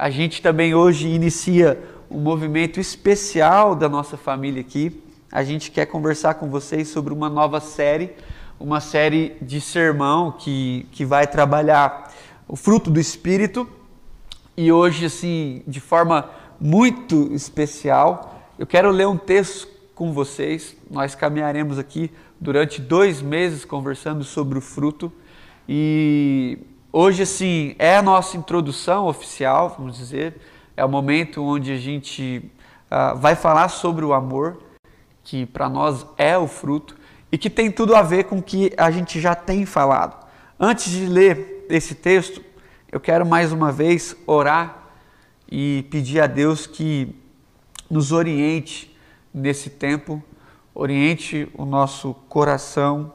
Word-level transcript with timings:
A 0.00 0.08
gente 0.08 0.40
também 0.40 0.74
hoje 0.74 1.08
inicia 1.08 1.78
um 2.10 2.20
movimento 2.20 2.80
especial 2.80 3.74
da 3.74 3.86
nossa 3.86 4.16
família 4.16 4.62
aqui. 4.62 4.98
A 5.30 5.44
gente 5.44 5.70
quer 5.70 5.84
conversar 5.84 6.36
com 6.36 6.48
vocês 6.48 6.88
sobre 6.88 7.12
uma 7.12 7.28
nova 7.28 7.60
série, 7.60 8.14
uma 8.58 8.80
série 8.80 9.36
de 9.42 9.60
sermão 9.60 10.32
que, 10.32 10.86
que 10.90 11.04
vai 11.04 11.26
trabalhar 11.26 12.10
o 12.48 12.56
fruto 12.56 12.90
do 12.90 12.98
Espírito. 12.98 13.68
E 14.56 14.72
hoje, 14.72 15.04
assim, 15.04 15.62
de 15.66 15.80
forma 15.80 16.30
muito 16.58 17.30
especial, 17.34 18.40
eu 18.58 18.66
quero 18.66 18.90
ler 18.90 19.06
um 19.06 19.18
texto 19.18 19.68
com 19.94 20.14
vocês. 20.14 20.74
Nós 20.90 21.14
caminharemos 21.14 21.78
aqui 21.78 22.10
durante 22.40 22.80
dois 22.80 23.20
meses 23.20 23.66
conversando 23.66 24.24
sobre 24.24 24.56
o 24.56 24.62
fruto. 24.62 25.12
E 25.68 26.58
hoje, 26.92 27.22
assim, 27.22 27.74
é 27.78 27.96
a 27.96 28.02
nossa 28.02 28.36
introdução 28.36 29.06
oficial, 29.06 29.74
vamos 29.76 29.96
dizer. 29.96 30.40
É 30.76 30.84
o 30.84 30.88
momento 30.88 31.42
onde 31.42 31.72
a 31.72 31.76
gente 31.76 32.50
uh, 32.90 33.16
vai 33.16 33.34
falar 33.34 33.68
sobre 33.68 34.04
o 34.04 34.12
amor, 34.12 34.62
que 35.22 35.46
para 35.46 35.68
nós 35.68 36.06
é 36.16 36.36
o 36.36 36.46
fruto 36.46 36.96
e 37.30 37.38
que 37.38 37.50
tem 37.50 37.70
tudo 37.70 37.94
a 37.94 38.02
ver 38.02 38.24
com 38.24 38.38
o 38.38 38.42
que 38.42 38.72
a 38.76 38.90
gente 38.90 39.20
já 39.20 39.34
tem 39.34 39.64
falado. 39.64 40.26
Antes 40.58 40.90
de 40.90 41.06
ler 41.06 41.66
esse 41.68 41.94
texto, 41.94 42.42
eu 42.90 42.98
quero 42.98 43.24
mais 43.24 43.52
uma 43.52 43.70
vez 43.70 44.16
orar 44.26 44.90
e 45.50 45.86
pedir 45.90 46.20
a 46.20 46.26
Deus 46.26 46.66
que 46.66 47.14
nos 47.88 48.12
oriente 48.12 48.96
nesse 49.32 49.70
tempo, 49.70 50.22
oriente 50.74 51.48
o 51.54 51.64
nosso 51.64 52.14
coração, 52.28 53.14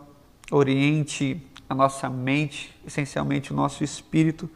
oriente 0.51 1.41
a 1.69 1.75
nossa 1.75 2.09
mente, 2.09 2.75
essencialmente 2.85 3.51
o 3.51 3.55
nosso 3.55 3.83
espírito, 3.83 4.49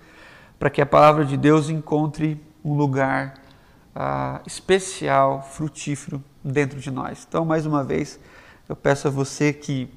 para 0.57 0.69
que 0.69 0.81
a 0.81 0.85
palavra 0.85 1.25
de 1.25 1.37
Deus 1.37 1.69
encontre 1.69 2.41
um 2.63 2.73
lugar 2.73 3.35
ah, 3.95 4.41
especial, 4.45 5.41
frutífero 5.41 6.23
dentro 6.43 6.79
de 6.79 6.91
nós. 6.91 7.25
Então, 7.27 7.45
mais 7.45 7.65
uma 7.65 7.83
vez, 7.83 8.19
eu 8.67 8.75
peço 8.75 9.07
a 9.07 9.11
você 9.11 9.51
que, 9.51 9.89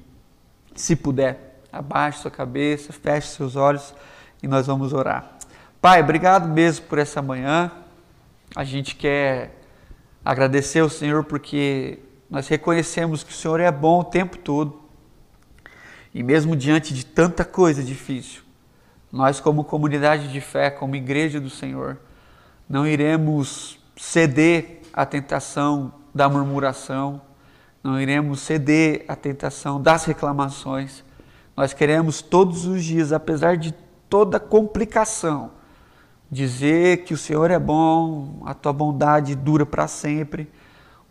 se 0.75 0.95
puder, 0.95 1.61
abaixe 1.71 2.19
sua 2.19 2.31
cabeça, 2.31 2.93
feche 2.93 3.27
seus 3.29 3.55
olhos 3.55 3.93
e 4.41 4.47
nós 4.47 4.67
vamos 4.67 4.93
orar. 4.93 5.37
Pai, 5.81 6.01
obrigado 6.01 6.47
mesmo 6.47 6.85
por 6.85 6.97
essa 6.97 7.21
manhã. 7.21 7.71
A 8.55 8.63
gente 8.63 8.95
quer 8.95 9.59
agradecer 10.23 10.79
ao 10.79 10.89
Senhor 10.89 11.23
porque 11.23 11.99
nós 12.29 12.47
reconhecemos 12.47 13.23
que 13.23 13.31
o 13.31 13.35
Senhor 13.35 13.59
é 13.59 13.71
bom 13.71 13.99
o 13.99 14.03
tempo 14.03 14.37
todo. 14.37 14.82
E 16.13 16.21
mesmo 16.21 16.55
diante 16.55 16.93
de 16.93 17.05
tanta 17.05 17.43
coisa 17.43 17.83
difícil, 17.83 18.43
nós, 19.11 19.39
como 19.39 19.63
comunidade 19.63 20.31
de 20.31 20.39
fé, 20.39 20.69
como 20.69 20.95
igreja 20.95 21.39
do 21.39 21.49
Senhor, 21.49 21.97
não 22.69 22.85
iremos 22.85 23.79
ceder 23.95 24.81
à 24.93 25.05
tentação 25.05 25.93
da 26.13 26.29
murmuração, 26.29 27.21
não 27.83 27.99
iremos 27.99 28.41
ceder 28.41 29.05
à 29.07 29.15
tentação 29.15 29.81
das 29.81 30.05
reclamações. 30.05 31.03
Nós 31.55 31.73
queremos 31.73 32.21
todos 32.21 32.65
os 32.65 32.83
dias, 32.83 33.11
apesar 33.11 33.57
de 33.57 33.73
toda 34.07 34.39
complicação, 34.39 35.51
dizer 36.29 37.03
que 37.03 37.13
o 37.13 37.17
Senhor 37.17 37.49
é 37.51 37.59
bom, 37.59 38.41
a 38.45 38.53
tua 38.53 38.73
bondade 38.73 39.35
dura 39.35 39.65
para 39.65 39.87
sempre, 39.87 40.51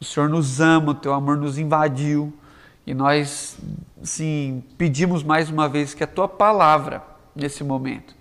o 0.01 0.05
Senhor 0.05 0.29
nos 0.29 0.61
ama, 0.61 0.93
o 0.93 0.95
teu 0.95 1.13
amor 1.13 1.37
nos 1.37 1.59
invadiu 1.59 2.33
e 2.87 2.95
nós, 2.95 3.57
sim, 4.03 4.63
pedimos 4.77 5.23
mais 5.23 5.49
uma 5.51 5.69
vez 5.69 5.95
que 5.95 6.03
a 6.03 6.07
tua 6.07 6.29
palavra 6.29 7.03
nesse 7.35 7.63
momento 7.63 8.15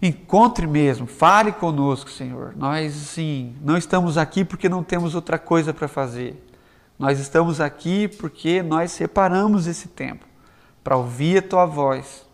encontre 0.00 0.66
mesmo, 0.66 1.06
fale 1.06 1.52
conosco, 1.52 2.10
Senhor. 2.10 2.54
Nós, 2.56 2.92
sim, 2.92 3.54
não 3.60 3.76
estamos 3.76 4.18
aqui 4.18 4.44
porque 4.44 4.68
não 4.68 4.82
temos 4.82 5.14
outra 5.14 5.38
coisa 5.38 5.72
para 5.72 5.86
fazer. 5.86 6.44
Nós 6.98 7.20
estamos 7.20 7.60
aqui 7.60 8.08
porque 8.08 8.62
nós 8.62 8.90
separamos 8.90 9.66
esse 9.68 9.88
tempo 9.88 10.26
para 10.82 10.96
ouvir 10.96 11.38
a 11.38 11.42
tua 11.42 11.66
voz, 11.66 12.26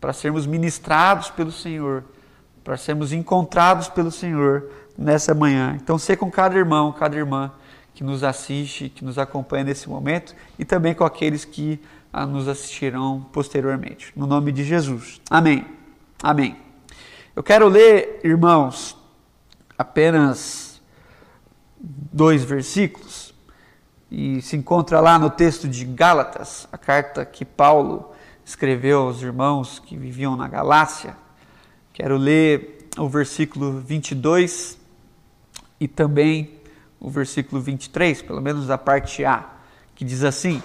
para 0.00 0.12
sermos 0.12 0.44
ministrados 0.44 1.30
pelo 1.30 1.52
Senhor 1.52 2.04
para 2.64 2.78
sermos 2.78 3.12
encontrados 3.12 3.88
pelo 3.88 4.10
Senhor 4.10 4.70
nessa 4.96 5.34
manhã. 5.34 5.78
Então, 5.80 5.98
ser 5.98 6.16
com 6.16 6.30
cada 6.30 6.56
irmão, 6.56 6.90
cada 6.90 7.14
irmã 7.14 7.52
que 7.94 8.02
nos 8.02 8.24
assiste, 8.24 8.88
que 8.88 9.04
nos 9.04 9.18
acompanha 9.18 9.64
nesse 9.64 9.88
momento 9.88 10.34
e 10.58 10.64
também 10.64 10.94
com 10.94 11.04
aqueles 11.04 11.44
que 11.44 11.80
ah, 12.12 12.26
nos 12.26 12.48
assistirão 12.48 13.24
posteriormente. 13.32 14.12
No 14.16 14.26
nome 14.26 14.50
de 14.50 14.64
Jesus. 14.64 15.20
Amém. 15.30 15.64
Amém. 16.22 16.56
Eu 17.36 17.42
quero 17.42 17.68
ler, 17.68 18.20
irmãos, 18.24 18.96
apenas 19.78 20.82
dois 21.80 22.44
versículos 22.44 23.34
e 24.10 24.40
se 24.42 24.56
encontra 24.56 25.00
lá 25.00 25.18
no 25.18 25.30
texto 25.30 25.68
de 25.68 25.84
Gálatas, 25.84 26.68
a 26.72 26.78
carta 26.78 27.24
que 27.24 27.44
Paulo 27.44 28.12
escreveu 28.44 29.02
aos 29.02 29.22
irmãos 29.22 29.78
que 29.78 29.96
viviam 29.96 30.36
na 30.36 30.46
Galácia. 30.46 31.16
Quero 31.92 32.16
ler 32.16 32.88
o 32.96 33.08
versículo 33.08 33.80
22 33.80 34.78
e 35.80 35.88
também 35.88 36.60
o 37.04 37.10
versículo 37.10 37.60
23, 37.60 38.22
pelo 38.22 38.40
menos 38.40 38.70
a 38.70 38.78
parte 38.78 39.26
A, 39.26 39.44
que 39.94 40.04
diz 40.04 40.24
assim: 40.24 40.62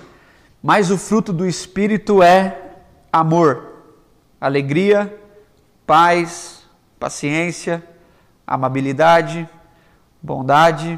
Mas 0.63 0.89
o 0.89 0.97
fruto 0.97 1.33
do 1.33 1.45
Espírito 1.45 2.23
é 2.23 2.77
amor, 3.11 3.83
alegria, 4.39 5.13
paz, 5.85 6.63
paciência, 6.97 7.83
amabilidade, 8.47 9.47
bondade, 10.21 10.97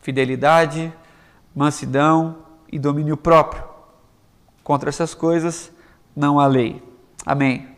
fidelidade, 0.00 0.92
mansidão 1.54 2.38
e 2.70 2.76
domínio 2.76 3.16
próprio. 3.16 3.62
Contra 4.64 4.88
essas 4.88 5.14
coisas 5.14 5.70
não 6.16 6.40
há 6.40 6.48
lei. 6.48 6.82
Amém 7.24 7.70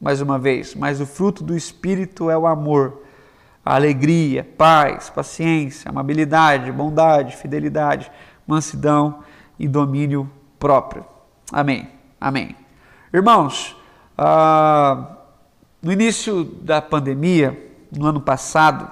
mais 0.00 0.20
uma 0.20 0.38
vez, 0.38 0.74
mas 0.74 1.00
o 1.00 1.06
fruto 1.06 1.42
do 1.42 1.56
Espírito 1.56 2.30
é 2.30 2.38
o 2.38 2.46
amor, 2.46 3.02
alegria, 3.74 4.48
paz, 4.56 5.10
paciência, 5.10 5.88
amabilidade, 5.88 6.72
bondade, 6.72 7.36
fidelidade, 7.36 8.10
mansidão 8.46 9.20
e 9.58 9.66
domínio 9.68 10.30
próprio. 10.58 11.04
Amém. 11.52 11.88
Amém. 12.20 12.56
Irmãos, 13.12 13.76
ah, 14.16 15.16
no 15.82 15.92
início 15.92 16.44
da 16.44 16.82
pandemia, 16.82 17.72
no 17.96 18.06
ano 18.06 18.20
passado, 18.20 18.90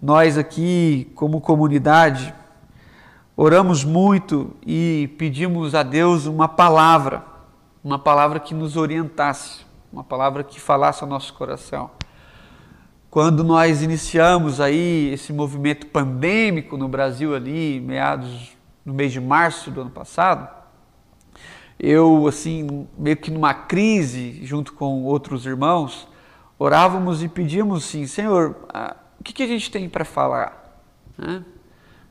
nós 0.00 0.38
aqui, 0.38 1.10
como 1.14 1.40
comunidade, 1.40 2.32
oramos 3.36 3.84
muito 3.84 4.56
e 4.66 5.14
pedimos 5.18 5.74
a 5.74 5.82
Deus 5.82 6.26
uma 6.26 6.48
palavra, 6.48 7.24
uma 7.82 7.98
palavra 7.98 8.38
que 8.38 8.54
nos 8.54 8.76
orientasse 8.76 9.68
uma 9.92 10.04
palavra 10.04 10.44
que 10.44 10.60
falasse 10.60 11.02
ao 11.02 11.08
nosso 11.08 11.32
coração. 11.34 11.90
Quando 13.10 13.42
nós 13.42 13.82
iniciamos 13.82 14.60
aí 14.60 15.10
esse 15.14 15.32
movimento 15.32 15.86
pandêmico 15.86 16.76
no 16.76 16.86
Brasil 16.86 17.34
ali, 17.34 17.80
meados 17.80 18.54
no 18.84 18.92
mês 18.92 19.12
de 19.12 19.18
março 19.18 19.70
do 19.70 19.80
ano 19.80 19.90
passado, 19.90 20.46
eu 21.80 22.26
assim, 22.26 22.86
meio 22.98 23.16
que 23.16 23.30
numa 23.30 23.54
crise, 23.54 24.44
junto 24.44 24.74
com 24.74 25.04
outros 25.04 25.46
irmãos, 25.46 26.06
orávamos 26.58 27.22
e 27.22 27.28
pedíamos 27.28 27.86
assim, 27.86 28.06
Senhor, 28.06 28.56
o 29.18 29.24
que, 29.24 29.32
que 29.32 29.42
a 29.42 29.46
gente 29.46 29.70
tem 29.70 29.88
para 29.88 30.04
falar? 30.04 30.82
Né? 31.16 31.42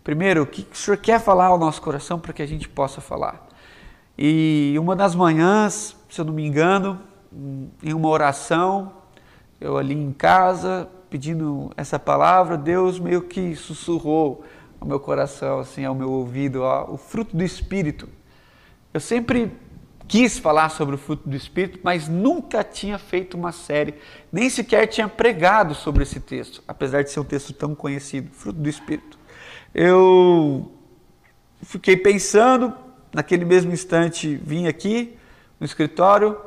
Primeiro, 0.03 0.41
o 0.41 0.47
que, 0.47 0.63
que 0.63 0.75
o 0.75 0.79
Senhor 0.79 0.97
quer 0.97 1.19
falar 1.19 1.45
ao 1.45 1.59
nosso 1.59 1.79
coração 1.79 2.17
para 2.17 2.33
que 2.33 2.41
a 2.41 2.47
gente 2.47 2.67
possa 2.67 3.01
falar? 3.01 3.47
E 4.17 4.73
uma 4.79 4.95
das 4.95 5.13
manhãs, 5.13 5.95
se 6.09 6.19
eu 6.19 6.25
não 6.25 6.33
me 6.33 6.43
engano, 6.43 6.99
em 7.83 7.93
uma 7.93 8.07
oração, 8.09 8.96
eu 9.59 9.77
ali 9.77 9.93
em 9.93 10.11
casa, 10.11 10.87
pedindo 11.09 11.71
essa 11.75 11.97
palavra, 11.97 12.57
Deus 12.57 12.99
meio 12.99 13.23
que 13.23 13.55
sussurrou 13.55 14.43
ao 14.79 14.87
meu 14.87 14.99
coração, 14.99 15.59
assim, 15.59 15.83
ao 15.83 15.95
meu 15.95 16.11
ouvido, 16.11 16.61
ó, 16.61 16.91
o 16.91 16.97
fruto 16.97 17.35
do 17.35 17.43
Espírito. 17.43 18.07
Eu 18.93 18.99
sempre 18.99 19.51
quis 20.07 20.37
falar 20.37 20.69
sobre 20.69 20.95
o 20.95 20.97
fruto 20.97 21.27
do 21.27 21.35
Espírito, 21.35 21.79
mas 21.83 22.07
nunca 22.07 22.63
tinha 22.63 22.97
feito 22.97 23.35
uma 23.35 23.51
série, 23.51 23.95
nem 24.31 24.49
sequer 24.49 24.87
tinha 24.87 25.07
pregado 25.07 25.75
sobre 25.75 26.03
esse 26.03 26.19
texto, 26.19 26.63
apesar 26.67 27.03
de 27.03 27.11
ser 27.11 27.19
um 27.19 27.25
texto 27.25 27.51
tão 27.53 27.75
conhecido, 27.75 28.29
fruto 28.31 28.59
do 28.59 28.69
Espírito. 28.69 29.17
Eu 29.73 30.71
fiquei 31.61 31.97
pensando, 31.97 32.73
naquele 33.13 33.43
mesmo 33.43 33.71
instante 33.73 34.35
vim 34.35 34.67
aqui 34.67 35.17
no 35.59 35.65
escritório, 35.65 36.37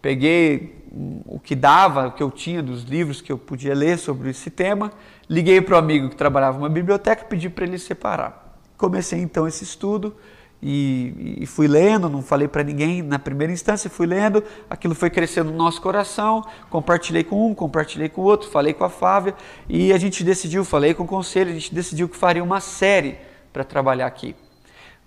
peguei 0.00 0.81
o 0.94 1.40
que 1.40 1.54
dava, 1.54 2.08
o 2.08 2.12
que 2.12 2.22
eu 2.22 2.30
tinha 2.30 2.62
dos 2.62 2.82
livros 2.82 3.22
que 3.22 3.32
eu 3.32 3.38
podia 3.38 3.74
ler 3.74 3.98
sobre 3.98 4.30
esse 4.30 4.50
tema, 4.50 4.92
liguei 5.28 5.60
para 5.60 5.74
o 5.74 5.78
amigo 5.78 6.10
que 6.10 6.16
trabalhava 6.16 6.58
numa 6.58 6.68
biblioteca 6.68 7.24
pedi 7.24 7.48
para 7.48 7.64
ele 7.64 7.78
separar. 7.78 8.58
Comecei 8.76 9.20
então 9.20 9.48
esse 9.48 9.64
estudo 9.64 10.14
e, 10.62 11.38
e 11.40 11.46
fui 11.46 11.66
lendo, 11.66 12.10
não 12.10 12.20
falei 12.20 12.46
para 12.46 12.62
ninguém 12.62 13.00
na 13.00 13.18
primeira 13.18 13.52
instância, 13.52 13.88
fui 13.88 14.06
lendo, 14.06 14.44
aquilo 14.68 14.94
foi 14.94 15.08
crescendo 15.08 15.50
no 15.50 15.56
nosso 15.56 15.80
coração, 15.80 16.44
compartilhei 16.68 17.24
com 17.24 17.50
um, 17.50 17.54
compartilhei 17.54 18.08
com 18.10 18.20
o 18.20 18.24
outro, 18.24 18.50
falei 18.50 18.74
com 18.74 18.84
a 18.84 18.90
Flávia 18.90 19.34
e 19.68 19.92
a 19.92 19.98
gente 19.98 20.22
decidiu, 20.22 20.64
falei 20.64 20.92
com 20.92 21.04
o 21.04 21.06
conselho, 21.06 21.50
a 21.50 21.54
gente 21.54 21.74
decidiu 21.74 22.08
que 22.08 22.16
faria 22.16 22.44
uma 22.44 22.60
série 22.60 23.16
para 23.52 23.64
trabalhar 23.64 24.06
aqui. 24.06 24.36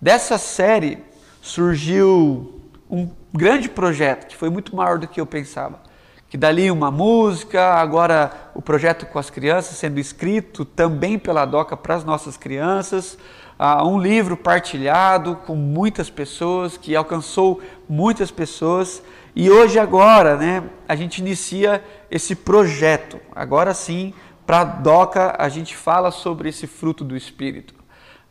Dessa 0.02 0.38
série 0.38 0.98
surgiu 1.42 2.60
um 2.90 3.08
grande 3.36 3.70
projeto 3.70 4.28
que 4.28 4.36
foi 4.36 4.50
muito 4.50 4.76
maior 4.76 4.98
do 4.98 5.08
que 5.08 5.20
eu 5.20 5.26
pensava. 5.26 5.80
Que 6.28 6.38
dali 6.38 6.72
uma 6.72 6.90
música, 6.90 7.76
agora 7.76 8.50
o 8.56 8.62
projeto 8.62 9.06
com 9.06 9.20
as 9.20 9.30
crianças 9.30 9.78
sendo 9.78 10.00
escrito 10.00 10.66
também 10.66 11.20
pela 11.20 11.46
DOCA 11.46 11.78
para 11.78 11.96
as 11.96 12.04
nossas 12.04 12.36
crianças, 12.36 13.18
uh, 13.60 13.88
um 13.88 14.00
livro 14.00 14.36
partilhado 14.36 15.36
com 15.46 15.56
muitas 15.56 16.10
pessoas, 16.10 16.78
que 16.78 16.96
alcançou 16.96 17.62
muitas 17.88 18.32
pessoas. 18.32 19.04
E 19.36 19.52
hoje, 19.52 19.78
agora, 19.78 20.36
né, 20.36 20.64
a 20.88 20.96
gente 20.96 21.20
inicia 21.20 21.84
esse 22.10 22.36
projeto. 22.36 23.20
Agora 23.36 23.74
sim, 23.74 24.14
para 24.46 24.62
a 24.62 24.64
DOCA, 24.64 25.36
a 25.38 25.48
gente 25.50 25.76
fala 25.76 26.10
sobre 26.10 26.50
esse 26.50 26.66
fruto 26.66 27.04
do 27.04 27.16
Espírito. 27.16 27.75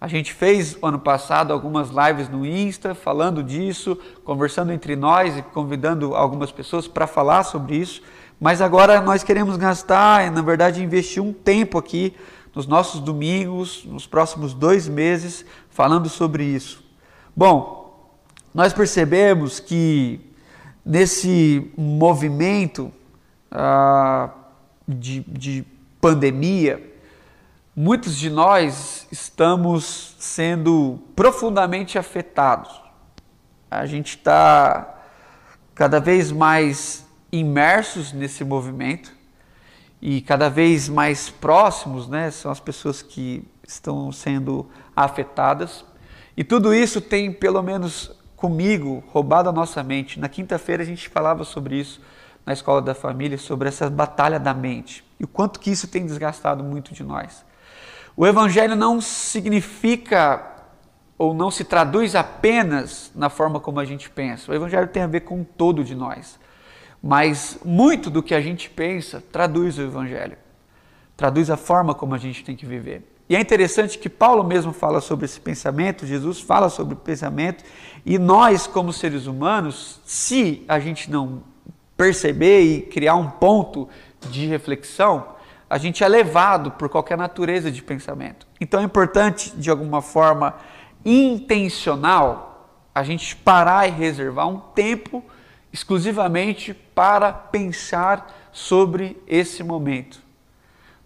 A 0.05 0.06
gente 0.06 0.35
fez 0.35 0.77
ano 0.83 0.99
passado 0.99 1.51
algumas 1.51 1.89
lives 1.89 2.29
no 2.29 2.45
Insta 2.45 2.95
falando 2.95 3.43
disso, 3.43 3.99
conversando 4.23 4.71
entre 4.71 4.95
nós 4.95 5.39
e 5.39 5.41
convidando 5.41 6.15
algumas 6.15 6.53
pessoas 6.53 6.87
para 6.87 7.06
falar 7.06 7.43
sobre 7.43 7.77
isso. 7.77 8.03
Mas 8.39 8.61
agora 8.61 9.01
nós 9.01 9.25
queremos 9.25 9.56
gastar, 9.56 10.31
na 10.31 10.43
verdade, 10.43 10.85
investir 10.85 11.23
um 11.23 11.33
tempo 11.33 11.79
aqui 11.79 12.15
nos 12.55 12.67
nossos 12.67 13.01
domingos, 13.01 13.83
nos 13.87 14.06
próximos 14.06 14.53
dois 14.53 14.87
meses, 14.87 15.43
falando 15.71 16.07
sobre 16.11 16.45
isso. 16.45 16.85
Bom, 17.35 18.12
nós 18.53 18.75
percebemos 18.75 19.59
que 19.59 20.21
nesse 20.85 21.73
movimento 21.79 22.93
ah, 23.50 24.29
de, 24.87 25.21
de 25.21 25.65
pandemia, 25.99 26.93
muitos 27.76 28.17
de 28.17 28.31
nós 28.31 29.06
estamos 29.11 30.15
sendo 30.19 31.00
profundamente 31.17 31.99
afetados. 31.99 32.81
A 33.71 33.85
gente 33.87 34.17
está 34.17 34.94
cada 35.75 35.99
vez 35.99 36.31
mais 36.31 37.05
imersos 37.32 38.12
nesse 38.12 38.44
movimento 38.44 39.12
e 40.00 40.21
cada 40.21 40.49
vez 40.49 40.88
mais 40.88 41.29
próximos, 41.29 42.09
né? 42.09 42.31
São 42.31 42.50
as 42.50 42.61
pessoas 42.61 43.03
que 43.03 43.44
estão 43.67 44.12
sendo 44.12 44.71
afetadas. 44.94 45.85
E 46.37 46.44
tudo 46.44 46.73
isso 46.73 47.00
tem, 47.00 47.32
pelo 47.32 47.61
menos 47.62 48.12
comigo, 48.37 49.03
roubado 49.09 49.49
a 49.49 49.53
nossa 49.53 49.82
mente. 49.82 50.21
Na 50.21 50.29
quinta-feira 50.29 50.82
a 50.82 50.87
gente 50.87 51.09
falava 51.09 51.43
sobre 51.44 51.81
isso 51.81 52.00
na 52.47 52.53
escola 52.53 52.81
da 52.81 52.94
família, 52.94 53.38
sobre 53.38 53.69
essa 53.69 53.91
batalha 53.91 54.38
da 54.38 54.55
mente 54.55 55.03
e 55.19 55.25
o 55.25 55.29
quanto 55.29 55.59
que 55.59 55.71
isso 55.71 55.88
tem 55.88 56.05
desgastado 56.05 56.62
muito 56.62 56.93
de 56.93 57.03
nós. 57.03 57.44
O 58.16 58.26
Evangelho 58.26 58.76
não 58.76 59.00
significa 59.00 60.52
ou 61.19 61.34
não 61.34 61.50
se 61.50 61.64
traduz 61.64 62.14
apenas 62.14 63.11
na 63.14 63.28
forma 63.28 63.58
como 63.61 63.81
a 63.81 63.84
gente 63.84 64.11
pensa. 64.11 64.50
O 64.50 64.55
Evangelho 64.55 64.88
tem 64.88 65.02
a 65.02 65.06
ver 65.06 65.20
com 65.20 65.43
todo 65.43 65.82
de 65.82 65.94
nós. 65.94 66.38
Mas 67.02 67.58
muito 67.64 68.08
do 68.08 68.22
que 68.22 68.34
a 68.34 68.40
gente 68.40 68.70
pensa 68.70 69.22
traduz 69.32 69.78
o 69.78 69.82
Evangelho, 69.82 70.37
traduz 71.16 71.50
a 71.50 71.56
forma 71.56 71.94
como 71.94 72.14
a 72.14 72.19
gente 72.19 72.44
tem 72.44 72.56
que 72.56 72.64
viver. 72.64 73.02
E 73.28 73.34
é 73.34 73.40
interessante 73.40 73.99
que 73.99 74.08
Paulo 74.08 74.44
mesmo 74.44 74.72
fala 74.72 75.00
sobre 75.00 75.25
esse 75.25 75.40
pensamento, 75.40 76.06
Jesus 76.06 76.40
fala 76.40 76.69
sobre 76.69 76.94
o 76.94 76.96
pensamento, 76.96 77.64
e 78.05 78.19
nós, 78.19 78.66
como 78.66 78.93
seres 78.93 79.26
humanos, 79.26 80.00
se 80.05 80.62
a 80.69 80.78
gente 80.78 81.11
não 81.11 81.43
perceber 81.96 82.61
e 82.61 82.82
criar 82.82 83.14
um 83.14 83.31
ponto 83.31 83.88
de 84.31 84.46
reflexão, 84.46 85.34
a 85.75 85.79
gente 85.79 86.05
é 86.05 86.06
levado 86.06 86.71
por 86.71 86.88
qualquer 86.88 87.19
natureza 87.19 87.69
de 87.69 87.82
pensamento. 87.82 88.47
Então 88.61 88.79
é 88.79 88.85
importante, 88.85 89.50
de 89.56 89.69
alguma 89.69 90.00
forma 90.00 90.55
intencional, 91.05 92.71
a 92.94 93.03
gente 93.03 93.35
parar 93.35 93.88
e 93.88 93.91
reservar 93.91 94.47
um 94.47 94.61
tempo 94.61 95.21
exclusivamente 95.73 96.73
para 96.73 97.32
pensar 97.32 98.32
sobre 98.53 99.21
esse 99.26 99.65
momento. 99.65 100.21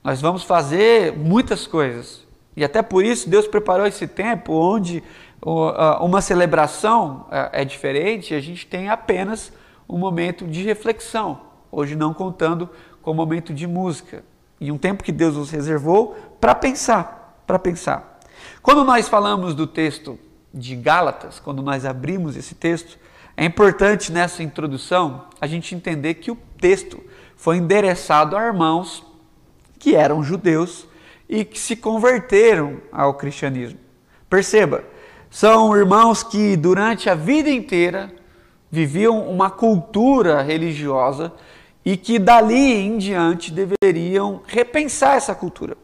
Nós 0.04 0.20
vamos 0.20 0.42
fazer 0.42 1.16
muitas 1.16 1.66
coisas 1.66 2.26
e 2.54 2.62
até 2.62 2.82
por 2.82 3.02
isso 3.02 3.30
Deus 3.30 3.46
preparou 3.46 3.86
esse 3.86 4.06
tempo 4.06 4.52
onde 4.52 5.02
uma 5.98 6.20
celebração 6.20 7.26
é, 7.30 7.62
é 7.62 7.64
diferente, 7.64 8.34
a 8.34 8.40
gente 8.40 8.66
tem 8.66 8.90
apenas 8.90 9.50
um 9.88 9.96
momento 9.96 10.46
de 10.46 10.62
reflexão, 10.62 11.40
hoje 11.72 11.96
não 11.96 12.12
contando 12.12 12.68
com 13.00 13.12
o 13.12 13.14
momento 13.14 13.54
de 13.54 13.66
música 13.66 14.22
e 14.60 14.72
um 14.72 14.78
tempo 14.78 15.04
que 15.04 15.12
Deus 15.12 15.36
nos 15.36 15.50
reservou 15.50 16.16
para 16.40 16.54
pensar, 16.54 17.42
para 17.46 17.58
pensar. 17.58 18.20
Quando 18.62 18.84
nós 18.84 19.08
falamos 19.08 19.54
do 19.54 19.66
texto 19.66 20.18
de 20.52 20.74
Gálatas, 20.74 21.40
quando 21.40 21.62
nós 21.62 21.84
abrimos 21.84 22.36
esse 22.36 22.54
texto, 22.54 22.98
é 23.36 23.44
importante 23.44 24.10
nessa 24.10 24.42
introdução 24.42 25.26
a 25.40 25.46
gente 25.46 25.74
entender 25.74 26.14
que 26.14 26.30
o 26.30 26.38
texto 26.60 27.00
foi 27.36 27.58
endereçado 27.58 28.36
a 28.36 28.44
irmãos 28.44 29.04
que 29.78 29.94
eram 29.94 30.22
judeus 30.22 30.86
e 31.28 31.44
que 31.44 31.58
se 31.58 31.76
converteram 31.76 32.78
ao 32.90 33.14
cristianismo. 33.14 33.78
Perceba, 34.28 34.82
são 35.30 35.76
irmãos 35.76 36.22
que 36.22 36.56
durante 36.56 37.08
a 37.08 37.14
vida 37.14 37.48
inteira 37.48 38.12
viviam 38.70 39.28
uma 39.28 39.50
cultura 39.50 40.42
religiosa 40.42 41.32
e 41.84 41.96
que 41.96 42.18
dali 42.18 42.74
em 42.74 42.98
diante 42.98 43.52
deveriam 43.52 44.42
repensar 44.46 45.16
essa 45.16 45.34
cultura, 45.34 45.76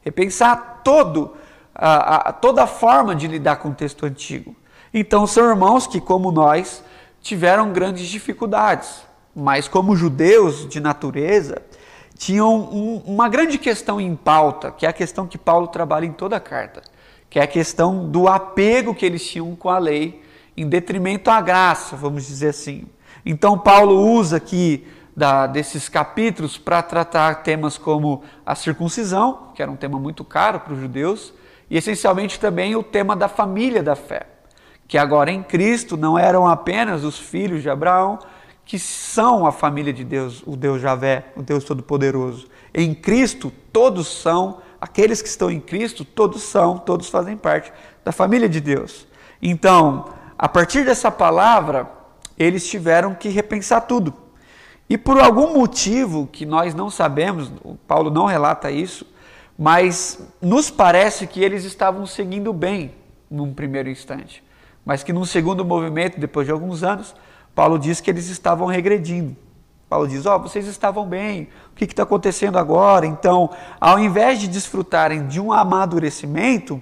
repensar 0.00 0.82
todo, 0.84 1.36
a, 1.74 2.28
a, 2.28 2.32
toda 2.32 2.62
a 2.62 2.66
forma 2.66 3.14
de 3.14 3.26
lidar 3.26 3.56
com 3.56 3.70
o 3.70 3.74
texto 3.74 4.06
antigo. 4.06 4.54
Então 4.92 5.26
são 5.26 5.48
irmãos 5.48 5.86
que, 5.86 6.00
como 6.00 6.30
nós, 6.30 6.82
tiveram 7.20 7.72
grandes 7.72 8.06
dificuldades, 8.08 9.02
mas 9.34 9.68
como 9.68 9.96
judeus 9.96 10.68
de 10.68 10.80
natureza, 10.80 11.62
tinham 12.16 12.54
um, 12.56 13.02
uma 13.06 13.28
grande 13.28 13.58
questão 13.58 14.00
em 14.00 14.14
pauta, 14.16 14.72
que 14.72 14.84
é 14.84 14.88
a 14.88 14.92
questão 14.92 15.26
que 15.26 15.38
Paulo 15.38 15.68
trabalha 15.68 16.04
em 16.04 16.12
toda 16.12 16.36
a 16.36 16.40
carta, 16.40 16.82
que 17.30 17.38
é 17.38 17.42
a 17.42 17.46
questão 17.46 18.08
do 18.08 18.26
apego 18.26 18.94
que 18.94 19.06
eles 19.06 19.26
tinham 19.26 19.54
com 19.54 19.68
a 19.68 19.78
lei, 19.78 20.22
em 20.56 20.68
detrimento 20.68 21.30
à 21.30 21.40
graça, 21.40 21.94
vamos 21.94 22.26
dizer 22.26 22.48
assim. 22.48 22.86
Então 23.24 23.56
Paulo 23.56 24.10
usa 24.12 24.36
aqui 24.36 24.84
da, 25.18 25.48
desses 25.48 25.88
capítulos 25.88 26.56
para 26.56 26.80
tratar 26.80 27.42
temas 27.42 27.76
como 27.76 28.22
a 28.46 28.54
circuncisão, 28.54 29.48
que 29.52 29.60
era 29.60 29.70
um 29.70 29.74
tema 29.74 29.98
muito 29.98 30.24
caro 30.24 30.60
para 30.60 30.72
os 30.72 30.78
judeus, 30.78 31.34
e 31.68 31.76
essencialmente 31.76 32.38
também 32.38 32.76
o 32.76 32.84
tema 32.84 33.16
da 33.16 33.28
família 33.28 33.82
da 33.82 33.96
fé, 33.96 34.26
que 34.86 34.96
agora 34.96 35.32
em 35.32 35.42
Cristo 35.42 35.96
não 35.96 36.16
eram 36.16 36.46
apenas 36.46 37.02
os 37.02 37.18
filhos 37.18 37.62
de 37.62 37.68
Abraão, 37.68 38.20
que 38.64 38.78
são 38.78 39.44
a 39.44 39.50
família 39.50 39.92
de 39.92 40.04
Deus, 40.04 40.42
o 40.46 40.54
Deus 40.54 40.80
Javé, 40.80 41.32
o 41.34 41.42
Deus 41.42 41.64
Todo-Poderoso. 41.64 42.46
Em 42.72 42.94
Cristo, 42.94 43.52
todos 43.72 44.06
são, 44.06 44.58
aqueles 44.80 45.20
que 45.20 45.28
estão 45.28 45.50
em 45.50 45.58
Cristo, 45.58 46.04
todos 46.04 46.42
são, 46.42 46.78
todos 46.78 47.08
fazem 47.08 47.36
parte 47.36 47.72
da 48.04 48.12
família 48.12 48.48
de 48.48 48.60
Deus. 48.60 49.06
Então, 49.42 50.10
a 50.38 50.48
partir 50.48 50.84
dessa 50.84 51.10
palavra, 51.10 51.90
eles 52.38 52.68
tiveram 52.68 53.14
que 53.14 53.28
repensar 53.28 53.80
tudo 53.80 54.27
e 54.88 54.96
por 54.96 55.20
algum 55.20 55.52
motivo 55.52 56.26
que 56.26 56.46
nós 56.46 56.74
não 56.74 56.88
sabemos, 56.88 57.52
Paulo 57.86 58.10
não 58.10 58.24
relata 58.24 58.70
isso, 58.70 59.06
mas 59.58 60.18
nos 60.40 60.70
parece 60.70 61.26
que 61.26 61.42
eles 61.42 61.64
estavam 61.64 62.06
seguindo 62.06 62.52
bem 62.52 62.94
num 63.30 63.52
primeiro 63.52 63.90
instante, 63.90 64.42
mas 64.86 65.02
que 65.02 65.12
num 65.12 65.26
segundo 65.26 65.64
movimento, 65.64 66.18
depois 66.18 66.46
de 66.46 66.52
alguns 66.52 66.82
anos, 66.82 67.14
Paulo 67.54 67.78
diz 67.78 68.00
que 68.00 68.08
eles 68.08 68.28
estavam 68.28 68.66
regredindo. 68.66 69.36
Paulo 69.90 70.08
diz: 70.08 70.24
Ó, 70.24 70.36
oh, 70.36 70.38
vocês 70.38 70.66
estavam 70.66 71.06
bem, 71.06 71.48
o 71.72 71.74
que 71.74 71.84
está 71.84 72.04
acontecendo 72.04 72.58
agora? 72.58 73.04
Então, 73.04 73.50
ao 73.80 73.98
invés 73.98 74.38
de 74.38 74.48
desfrutarem 74.48 75.26
de 75.26 75.40
um 75.40 75.52
amadurecimento, 75.52 76.80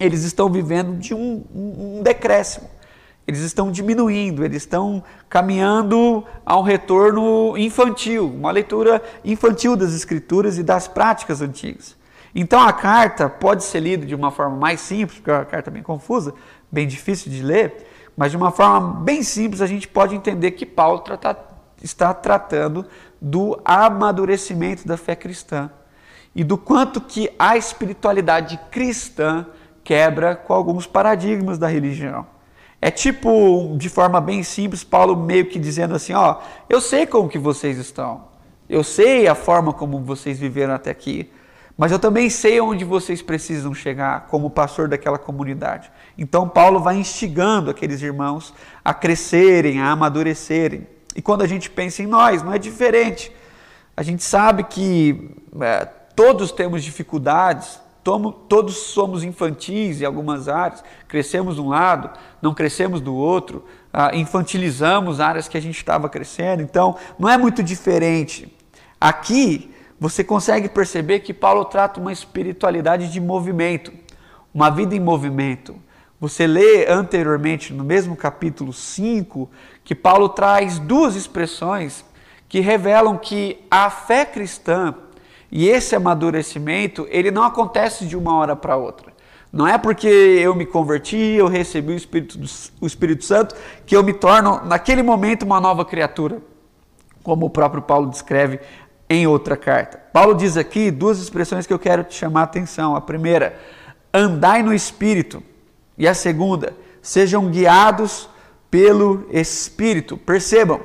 eles 0.00 0.24
estão 0.24 0.48
vivendo 0.48 0.96
de 0.98 1.14
um, 1.14 1.44
um, 1.54 1.98
um 1.98 2.02
decréscimo 2.02 2.68
eles 3.26 3.40
estão 3.40 3.70
diminuindo, 3.70 4.44
eles 4.44 4.62
estão 4.62 5.02
caminhando 5.28 6.24
a 6.44 6.58
um 6.58 6.62
retorno 6.62 7.56
infantil, 7.56 8.26
uma 8.26 8.50
leitura 8.50 9.02
infantil 9.24 9.76
das 9.76 9.92
escrituras 9.94 10.58
e 10.58 10.62
das 10.62 10.88
práticas 10.88 11.40
antigas. 11.40 11.96
Então 12.34 12.60
a 12.60 12.72
carta 12.72 13.28
pode 13.28 13.62
ser 13.64 13.80
lida 13.80 14.06
de 14.06 14.14
uma 14.14 14.30
forma 14.30 14.56
mais 14.56 14.80
simples, 14.80 15.18
porque 15.18 15.30
é 15.30 15.34
uma 15.34 15.44
carta 15.44 15.70
bem 15.70 15.82
confusa, 15.82 16.34
bem 16.70 16.86
difícil 16.86 17.30
de 17.30 17.42
ler, 17.42 17.86
mas 18.16 18.30
de 18.30 18.36
uma 18.36 18.50
forma 18.50 19.00
bem 19.02 19.22
simples 19.22 19.60
a 19.60 19.66
gente 19.66 19.86
pode 19.86 20.14
entender 20.14 20.52
que 20.52 20.66
Paulo 20.66 21.00
trata, 21.00 21.36
está 21.82 22.12
tratando 22.12 22.84
do 23.20 23.60
amadurecimento 23.64 24.86
da 24.86 24.96
fé 24.96 25.14
cristã 25.14 25.70
e 26.34 26.42
do 26.42 26.56
quanto 26.56 27.00
que 27.00 27.30
a 27.38 27.56
espiritualidade 27.56 28.58
cristã 28.70 29.46
quebra 29.84 30.34
com 30.34 30.52
alguns 30.52 30.86
paradigmas 30.86 31.58
da 31.58 31.68
religião. 31.68 32.26
É 32.84 32.90
tipo, 32.90 33.76
de 33.78 33.88
forma 33.88 34.20
bem 34.20 34.42
simples, 34.42 34.82
Paulo 34.82 35.16
meio 35.16 35.46
que 35.46 35.56
dizendo 35.56 35.94
assim, 35.94 36.14
ó, 36.14 36.38
eu 36.68 36.80
sei 36.80 37.06
como 37.06 37.28
que 37.28 37.38
vocês 37.38 37.78
estão. 37.78 38.24
Eu 38.68 38.82
sei 38.82 39.28
a 39.28 39.36
forma 39.36 39.72
como 39.72 40.00
vocês 40.00 40.36
viveram 40.36 40.74
até 40.74 40.90
aqui. 40.90 41.30
Mas 41.78 41.92
eu 41.92 41.98
também 42.00 42.28
sei 42.28 42.60
onde 42.60 42.84
vocês 42.84 43.22
precisam 43.22 43.72
chegar 43.72 44.26
como 44.26 44.50
pastor 44.50 44.88
daquela 44.88 45.16
comunidade. 45.16 45.92
Então 46.18 46.48
Paulo 46.48 46.80
vai 46.80 46.96
instigando 46.96 47.70
aqueles 47.70 48.02
irmãos 48.02 48.52
a 48.84 48.92
crescerem, 48.92 49.80
a 49.80 49.92
amadurecerem. 49.92 50.84
E 51.14 51.22
quando 51.22 51.42
a 51.42 51.46
gente 51.46 51.70
pensa 51.70 52.02
em 52.02 52.06
nós, 52.06 52.42
não 52.42 52.52
é 52.52 52.58
diferente. 52.58 53.30
A 53.96 54.02
gente 54.02 54.24
sabe 54.24 54.64
que 54.64 55.30
é, 55.60 55.84
todos 56.16 56.50
temos 56.50 56.82
dificuldades, 56.82 57.78
tomo, 58.02 58.32
todos 58.32 58.76
somos 58.76 59.22
infantis 59.22 60.00
em 60.00 60.04
algumas 60.04 60.48
áreas, 60.48 60.82
crescemos 61.08 61.56
de 61.56 61.60
um 61.60 61.68
lado, 61.68 62.10
não 62.40 62.52
crescemos 62.52 63.00
do 63.00 63.14
outro, 63.14 63.64
ah, 63.92 64.14
infantilizamos 64.14 65.20
áreas 65.20 65.48
que 65.48 65.56
a 65.56 65.60
gente 65.60 65.76
estava 65.76 66.08
crescendo, 66.08 66.62
então 66.62 66.96
não 67.18 67.28
é 67.28 67.38
muito 67.38 67.62
diferente. 67.62 68.52
Aqui 69.00 69.72
você 69.98 70.24
consegue 70.24 70.68
perceber 70.68 71.20
que 71.20 71.32
Paulo 71.32 71.64
trata 71.64 72.00
uma 72.00 72.12
espiritualidade 72.12 73.10
de 73.10 73.20
movimento, 73.20 73.92
uma 74.52 74.68
vida 74.70 74.96
em 74.96 75.00
movimento. 75.00 75.76
Você 76.20 76.46
lê 76.46 76.86
anteriormente, 76.88 77.72
no 77.72 77.84
mesmo 77.84 78.16
capítulo 78.16 78.72
5, 78.72 79.50
que 79.84 79.94
Paulo 79.94 80.28
traz 80.28 80.78
duas 80.78 81.16
expressões 81.16 82.04
que 82.48 82.60
revelam 82.60 83.16
que 83.16 83.64
a 83.70 83.88
fé 83.90 84.24
cristã 84.24 84.94
e 85.52 85.68
esse 85.68 85.94
amadurecimento, 85.94 87.06
ele 87.10 87.30
não 87.30 87.42
acontece 87.42 88.06
de 88.06 88.16
uma 88.16 88.34
hora 88.34 88.56
para 88.56 88.74
outra. 88.74 89.12
Não 89.52 89.68
é 89.68 89.76
porque 89.76 90.08
eu 90.08 90.54
me 90.54 90.64
converti, 90.64 91.14
eu 91.14 91.46
recebi 91.46 91.92
o 91.92 91.96
Espírito, 91.96 92.40
o 92.80 92.86
Espírito 92.86 93.22
Santo, 93.22 93.54
que 93.84 93.94
eu 93.94 94.02
me 94.02 94.14
torno, 94.14 94.64
naquele 94.64 95.02
momento, 95.02 95.42
uma 95.42 95.60
nova 95.60 95.84
criatura, 95.84 96.38
como 97.22 97.44
o 97.44 97.50
próprio 97.50 97.82
Paulo 97.82 98.08
descreve 98.08 98.60
em 99.10 99.26
outra 99.26 99.54
carta. 99.54 99.98
Paulo 100.10 100.34
diz 100.34 100.56
aqui 100.56 100.90
duas 100.90 101.18
expressões 101.18 101.66
que 101.66 101.72
eu 101.72 101.78
quero 101.78 102.02
te 102.02 102.14
chamar 102.14 102.40
a 102.40 102.44
atenção. 102.44 102.96
A 102.96 103.00
primeira, 103.02 103.60
andai 104.12 104.62
no 104.62 104.72
Espírito. 104.72 105.42
E 105.98 106.08
a 106.08 106.14
segunda, 106.14 106.72
sejam 107.02 107.50
guiados 107.50 108.26
pelo 108.70 109.26
Espírito. 109.30 110.16
Percebam, 110.16 110.80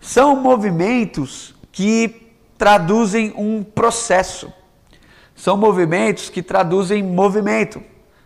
são 0.00 0.34
movimentos 0.34 1.54
que 1.70 2.27
traduzem 2.58 3.32
um 3.36 3.62
processo. 3.62 4.52
São 5.34 5.56
movimentos 5.56 6.28
que 6.28 6.42
traduzem 6.42 7.02
movimento. 7.02 7.80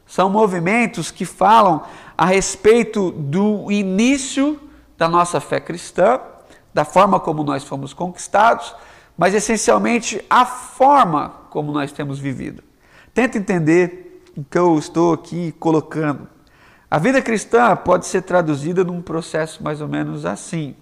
São 0.07 0.29
movimentos 0.31 1.11
que 1.11 1.25
falam 1.25 1.83
a 2.17 2.27
respeito 2.27 3.11
do 3.13 3.71
início 3.71 4.59
da 4.97 5.09
nossa 5.09 5.41
fé 5.41 5.61
cristã, 5.61 6.19
da 6.73 6.85
forma 6.85 7.21
como 7.21 7.45
nós 7.45 7.63
fomos 7.63 7.93
conquistados 7.93 8.75
mas 9.17 9.35
essencialmente 9.35 10.25
a 10.29 10.45
forma 10.45 11.29
como 11.51 11.73
nós 11.73 11.93
temos 11.93 12.19
vivido. 12.19 12.63
Tenta 13.13 13.39
entender 13.39 14.23
o 14.37 14.43
que 14.43 14.59
eu 14.59 14.79
estou 14.79 15.13
aqui 15.13 15.53
colocando. 15.53 16.27
A 16.91 16.99
vida 16.99 17.21
cristã 17.21 17.77
pode 17.77 18.07
ser 18.07 18.23
traduzida 18.23 18.83
num 18.85 19.01
processo 19.01 19.63
mais 19.63 19.81
ou 19.81 19.89
menos 19.89 20.25
assim. 20.25 20.75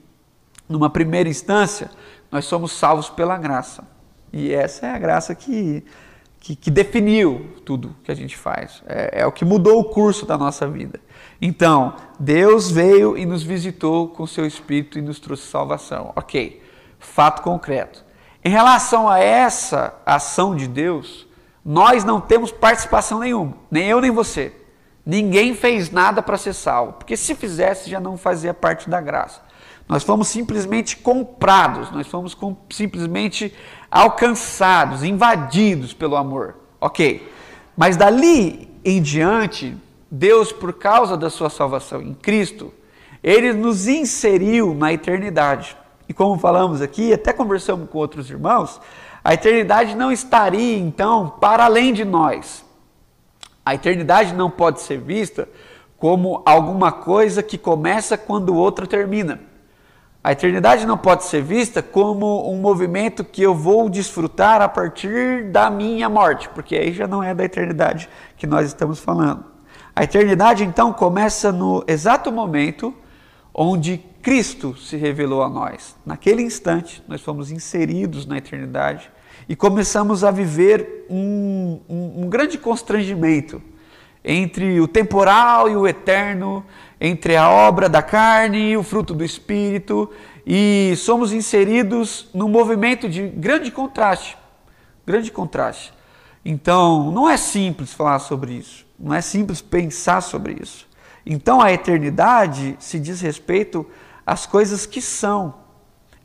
Numa 0.69 0.89
primeira 0.89 1.29
instância, 1.29 1.91
nós 2.31 2.45
somos 2.45 2.73
salvos 2.73 3.09
pela 3.11 3.37
graça. 3.37 3.85
E 4.33 4.53
essa 4.53 4.87
é 4.87 4.91
a 4.91 4.99
graça 4.99 5.35
que, 5.35 5.85
que, 6.39 6.55
que 6.55 6.71
definiu 6.71 7.57
tudo 7.65 7.97
que 8.05 8.13
a 8.13 8.15
gente 8.15 8.37
faz. 8.37 8.83
É, 8.87 9.23
é 9.23 9.27
o 9.27 9.33
que 9.33 9.45
mudou 9.45 9.81
o 9.81 9.85
curso 9.85 10.25
da 10.25 10.39
nossa 10.39 10.69
vida. 10.69 11.01
Então, 11.43 11.95
Deus 12.19 12.71
veio 12.71 13.17
e 13.17 13.27
nos 13.27 13.43
visitou 13.43 14.09
com 14.09 14.27
seu 14.27 14.47
Espírito 14.47 14.99
e 14.99 15.03
nos 15.03 15.19
trouxe 15.19 15.47
salvação. 15.49 16.13
Ok, 16.15 16.63
fato 16.99 17.43
concreto. 17.43 18.05
Em 18.45 18.51
relação 18.51 19.09
a 19.09 19.19
essa 19.19 19.95
ação 20.07 20.55
de 20.55 20.67
Deus, 20.67 21.27
nós 21.65 22.05
não 22.05 22.21
temos 22.21 22.51
participação 22.51 23.19
nenhuma, 23.19 23.55
nem 23.71 23.87
eu 23.89 24.01
nem 24.01 24.11
você. 24.11 24.55
Ninguém 25.05 25.55
fez 25.55 25.91
nada 25.91 26.23
para 26.23 26.39
ser 26.39 26.55
salvo, 26.55 26.95
porque 26.95 27.17
se 27.17 27.35
fizesse 27.35 27.91
já 27.91 28.01
não 28.01 28.17
fazia 28.17 28.55
parte 28.55 28.89
da 28.89 29.01
graça. 29.01 29.43
Nós 29.91 30.05
fomos 30.05 30.29
simplesmente 30.29 30.97
comprados, 30.97 31.91
nós 31.91 32.07
fomos 32.07 32.33
com, 32.33 32.57
simplesmente 32.71 33.53
alcançados, 33.91 35.03
invadidos 35.03 35.93
pelo 35.93 36.15
amor. 36.15 36.55
Ok, 36.81 37.29
mas 37.77 37.97
dali 37.97 38.69
em 38.85 39.03
diante, 39.03 39.77
Deus, 40.09 40.53
por 40.53 40.75
causa 40.75 41.17
da 41.17 41.29
sua 41.29 41.51
salvação 41.51 42.01
em 42.01 42.15
Cristo, 42.15 42.73
ele 43.21 43.53
nos 43.53 43.89
inseriu 43.89 44.75
na 44.75 44.93
eternidade. 44.93 45.77
E 46.09 46.15
como 46.15 46.39
falamos 46.39 46.81
aqui, 46.81 47.13
até 47.13 47.33
conversamos 47.33 47.91
com 47.91 47.99
outros 47.99 48.31
irmãos, 48.31 48.81
a 49.25 49.35
eternidade 49.35 49.97
não 49.97 50.13
estaria 50.13 50.79
então 50.79 51.31
para 51.41 51.65
além 51.65 51.93
de 51.93 52.05
nós. 52.05 52.65
A 53.67 53.75
eternidade 53.75 54.35
não 54.35 54.49
pode 54.49 54.83
ser 54.83 55.01
vista 55.01 55.49
como 55.99 56.43
alguma 56.47 56.93
coisa 56.93 57.43
que 57.43 57.59
começa 57.59 58.17
quando 58.17 58.55
outra 58.55 58.87
termina. 58.87 59.50
A 60.23 60.33
eternidade 60.33 60.87
não 60.87 60.99
pode 60.99 61.25
ser 61.25 61.43
vista 61.43 61.83
como 61.83 62.53
um 62.53 62.61
movimento 62.61 63.25
que 63.25 63.41
eu 63.41 63.55
vou 63.55 63.89
desfrutar 63.89 64.61
a 64.61 64.69
partir 64.69 65.45
da 65.45 65.71
minha 65.71 66.11
morte, 66.11 66.47
porque 66.51 66.77
aí 66.77 66.93
já 66.93 67.09
não 67.09 67.23
é 67.23 67.35
da 67.35 67.43
eternidade 67.43 68.07
que 68.37 68.47
nós 68.47 68.67
estamos 68.67 69.01
falando. 69.01 69.45
A 69.97 70.05
eternidade 70.05 70.63
então 70.63 70.93
começa 70.93 71.51
no 71.51 71.83
exato 71.87 72.31
momento 72.31 72.95
onde 73.55 73.99
Cristo 74.21 74.77
se 74.77 74.95
revelou 74.95 75.43
a 75.43 75.49
nós. 75.49 75.97
Naquele 76.05 76.43
instante, 76.43 77.03
nós 77.09 77.23
fomos 77.23 77.51
inseridos 77.51 78.27
na 78.27 78.37
eternidade 78.37 79.11
e 79.49 79.57
começamos 79.57 80.23
a 80.23 80.31
viver 80.31 81.07
um, 81.09 81.81
um, 81.89 82.25
um 82.25 82.29
grande 82.29 82.59
constrangimento 82.59 83.63
entre 84.25 84.81
o 84.81 84.89
temporal 84.89 85.69
e 85.69 85.77
o 85.77 85.87
eterno, 85.87 86.65
entre 87.01 87.37
a 87.37 87.49
obra 87.49 87.89
da 87.89 88.03
carne 88.03 88.71
e 88.71 88.77
o 88.77 88.83
fruto 88.83 89.15
do 89.15 89.25
espírito, 89.25 90.11
e 90.47 90.95
somos 90.97 91.33
inseridos 91.33 92.29
num 92.35 92.49
movimento 92.49 93.09
de 93.09 93.29
grande 93.29 93.71
contraste. 93.71 94.37
Grande 95.07 95.31
contraste. 95.31 95.93
Então, 96.45 97.11
não 97.11 97.29
é 97.29 97.37
simples 97.37 97.93
falar 97.93 98.19
sobre 98.19 98.55
isso, 98.55 98.87
não 98.99 99.15
é 99.15 99.21
simples 99.21 99.61
pensar 99.61 100.21
sobre 100.21 100.57
isso. 100.61 100.89
Então, 101.25 101.61
a 101.61 101.73
eternidade 101.73 102.77
se 102.79 102.99
diz 102.99 103.21
respeito 103.21 103.87
as 104.27 104.47
coisas 104.47 104.87
que 104.87 105.03
são, 105.03 105.55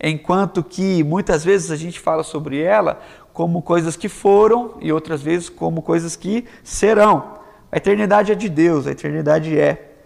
enquanto 0.01 0.63
que 0.63 1.03
muitas 1.03 1.43
vezes 1.43 1.71
a 1.71 1.75
gente 1.75 1.99
fala 1.99 2.23
sobre 2.23 2.61
ela 2.61 3.01
como 3.33 3.61
coisas 3.61 3.97
que 3.97 4.07
foram 4.07 4.75
e 4.79 4.93
outras 4.93 5.21
vezes 5.21 5.49
como 5.49 5.81
coisas 5.81 6.15
que 6.15 6.45
serão. 6.63 7.44
A 7.75 7.77
eternidade 7.77 8.31
é 8.31 8.35
de 8.35 8.47
Deus, 8.47 8.87
a 8.87 8.91
eternidade 8.91 9.59
é. 9.59 9.97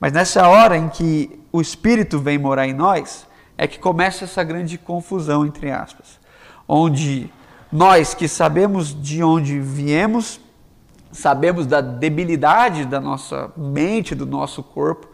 Mas 0.00 0.14
nessa 0.14 0.48
hora 0.48 0.78
em 0.78 0.88
que 0.88 1.38
o 1.52 1.60
Espírito 1.60 2.18
vem 2.18 2.38
morar 2.38 2.66
em 2.66 2.72
nós, 2.72 3.26
é 3.58 3.66
que 3.66 3.78
começa 3.78 4.24
essa 4.24 4.42
grande 4.42 4.78
confusão, 4.78 5.44
entre 5.44 5.70
aspas, 5.70 6.18
onde 6.66 7.30
nós 7.70 8.14
que 8.14 8.26
sabemos 8.26 8.98
de 8.98 9.22
onde 9.22 9.60
viemos, 9.60 10.40
sabemos 11.12 11.66
da 11.66 11.82
debilidade 11.82 12.86
da 12.86 12.98
nossa 12.98 13.52
mente, 13.56 14.14
do 14.14 14.24
nosso 14.24 14.62
corpo, 14.62 15.08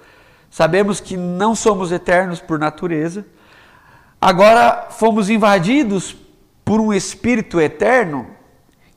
Sabemos 0.55 1.01
que 1.01 1.17
não 1.17 1.53
somos 1.53 1.91
eternos 1.91 2.41
por 2.41 2.61
natureza. 2.61 3.27
Agora 4.21 4.87
fomos 4.89 5.29
invadidos 5.29 6.17
por 6.65 6.79
um 6.79 6.95
espírito 6.95 7.61
eterno 7.61 8.29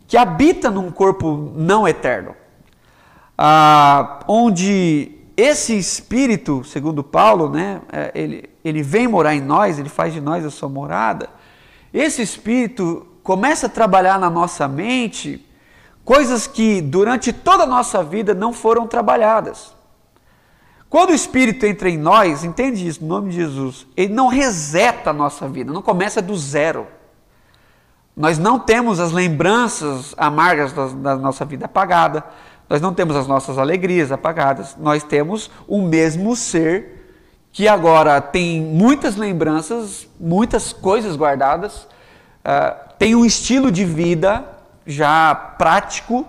que 0.08 0.16
habita 0.16 0.70
num 0.70 0.92
corpo 0.92 1.52
não 1.56 1.88
eterno. 1.88 2.36
Ah, 3.38 4.20
onde 4.28 5.12
esse 5.36 5.78
espírito, 5.78 6.64
segundo 6.64 7.04
Paulo, 7.04 7.50
né, 7.50 7.82
é, 7.92 8.12
ele, 8.16 8.50
ele 8.66 8.82
vem 8.82 9.08
morar 9.08 9.36
em 9.36 9.42
nós, 9.42 9.78
ele 9.78 9.90
faz 9.90 10.12
de 10.14 10.20
nós 10.20 10.44
a 10.44 10.50
sua 10.50 10.68
morada. 10.68 11.30
Esse 11.94 12.22
espírito 12.22 13.06
começa 13.22 13.68
a 13.68 13.70
trabalhar 13.70 14.20
na 14.20 14.30
nossa 14.30 14.68
mente 14.68 15.46
coisas 16.04 16.48
que 16.48 16.82
durante 16.82 17.34
toda 17.34 17.64
a 17.64 17.68
nossa 17.68 18.04
vida 18.04 18.34
não 18.34 18.54
foram 18.54 18.88
trabalhadas. 18.88 19.76
Quando 20.90 21.10
o 21.10 21.14
Espírito 21.14 21.66
entra 21.66 21.90
em 21.90 21.98
nós, 21.98 22.46
entende 22.46 22.88
isso, 22.88 23.02
no 23.02 23.10
nome 23.10 23.30
de 23.30 23.36
Jesus, 23.36 23.86
ele 23.96 24.14
não 24.14 24.28
reseta 24.28 25.10
a 25.10 25.14
nossa 25.14 25.48
vida, 25.48 25.74
não 25.74 25.82
começa 25.82 26.22
do 26.22 26.36
zero. 26.38 26.88
Nós 28.16 28.40
não 28.40 28.58
temos 28.58 29.00
as 29.00 29.12
lembranças 29.12 30.16
amargas 30.18 30.72
da, 30.72 30.88
da 30.88 31.16
nossa 31.18 31.44
vida 31.44 31.66
apagada, 31.66 32.24
nós 32.70 32.82
não 32.82 32.94
temos 32.94 33.16
as 33.16 33.28
nossas 33.28 33.58
alegrias 33.58 34.12
apagadas, 34.12 34.76
nós 34.78 35.04
temos 35.04 35.50
o 35.68 35.82
mesmo 35.82 36.36
ser 36.36 36.98
que 37.52 37.68
agora 37.68 38.22
tem 38.22 38.62
muitas 38.62 39.16
lembranças, 39.16 40.08
muitas 40.20 40.74
coisas 40.74 41.16
guardadas, 41.16 41.84
uh, 41.84 42.94
tem 43.00 43.16
um 43.16 43.26
estilo 43.26 43.72
de 43.72 43.86
vida 43.86 44.46
já 44.86 45.34
prático, 45.34 46.26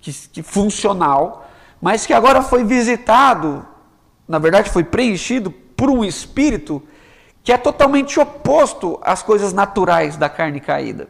que, 0.00 0.12
que 0.12 0.42
funcional, 0.42 1.50
mas 1.82 2.06
que 2.06 2.12
agora 2.12 2.40
foi 2.40 2.64
visitado, 2.64 3.66
na 4.26 4.38
verdade 4.38 4.70
foi 4.70 4.84
preenchido 4.84 5.50
por 5.50 5.90
um 5.90 6.04
espírito 6.04 6.82
que 7.42 7.52
é 7.52 7.58
totalmente 7.58 8.20
oposto 8.20 8.98
às 9.02 9.22
coisas 9.22 9.52
naturais 9.52 10.16
da 10.16 10.28
carne 10.28 10.60
caída. 10.60 11.08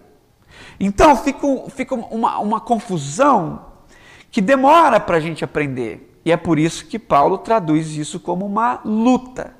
Então 0.78 1.16
fica, 1.16 1.46
fica 1.70 1.94
uma, 1.94 2.38
uma 2.38 2.60
confusão 2.60 3.69
que 4.30 4.40
demora 4.40 5.00
para 5.00 5.16
a 5.16 5.20
gente 5.20 5.44
aprender. 5.44 6.20
E 6.24 6.30
é 6.30 6.36
por 6.36 6.58
isso 6.58 6.86
que 6.86 6.98
Paulo 6.98 7.38
traduz 7.38 7.96
isso 7.96 8.20
como 8.20 8.46
uma 8.46 8.80
luta. 8.84 9.54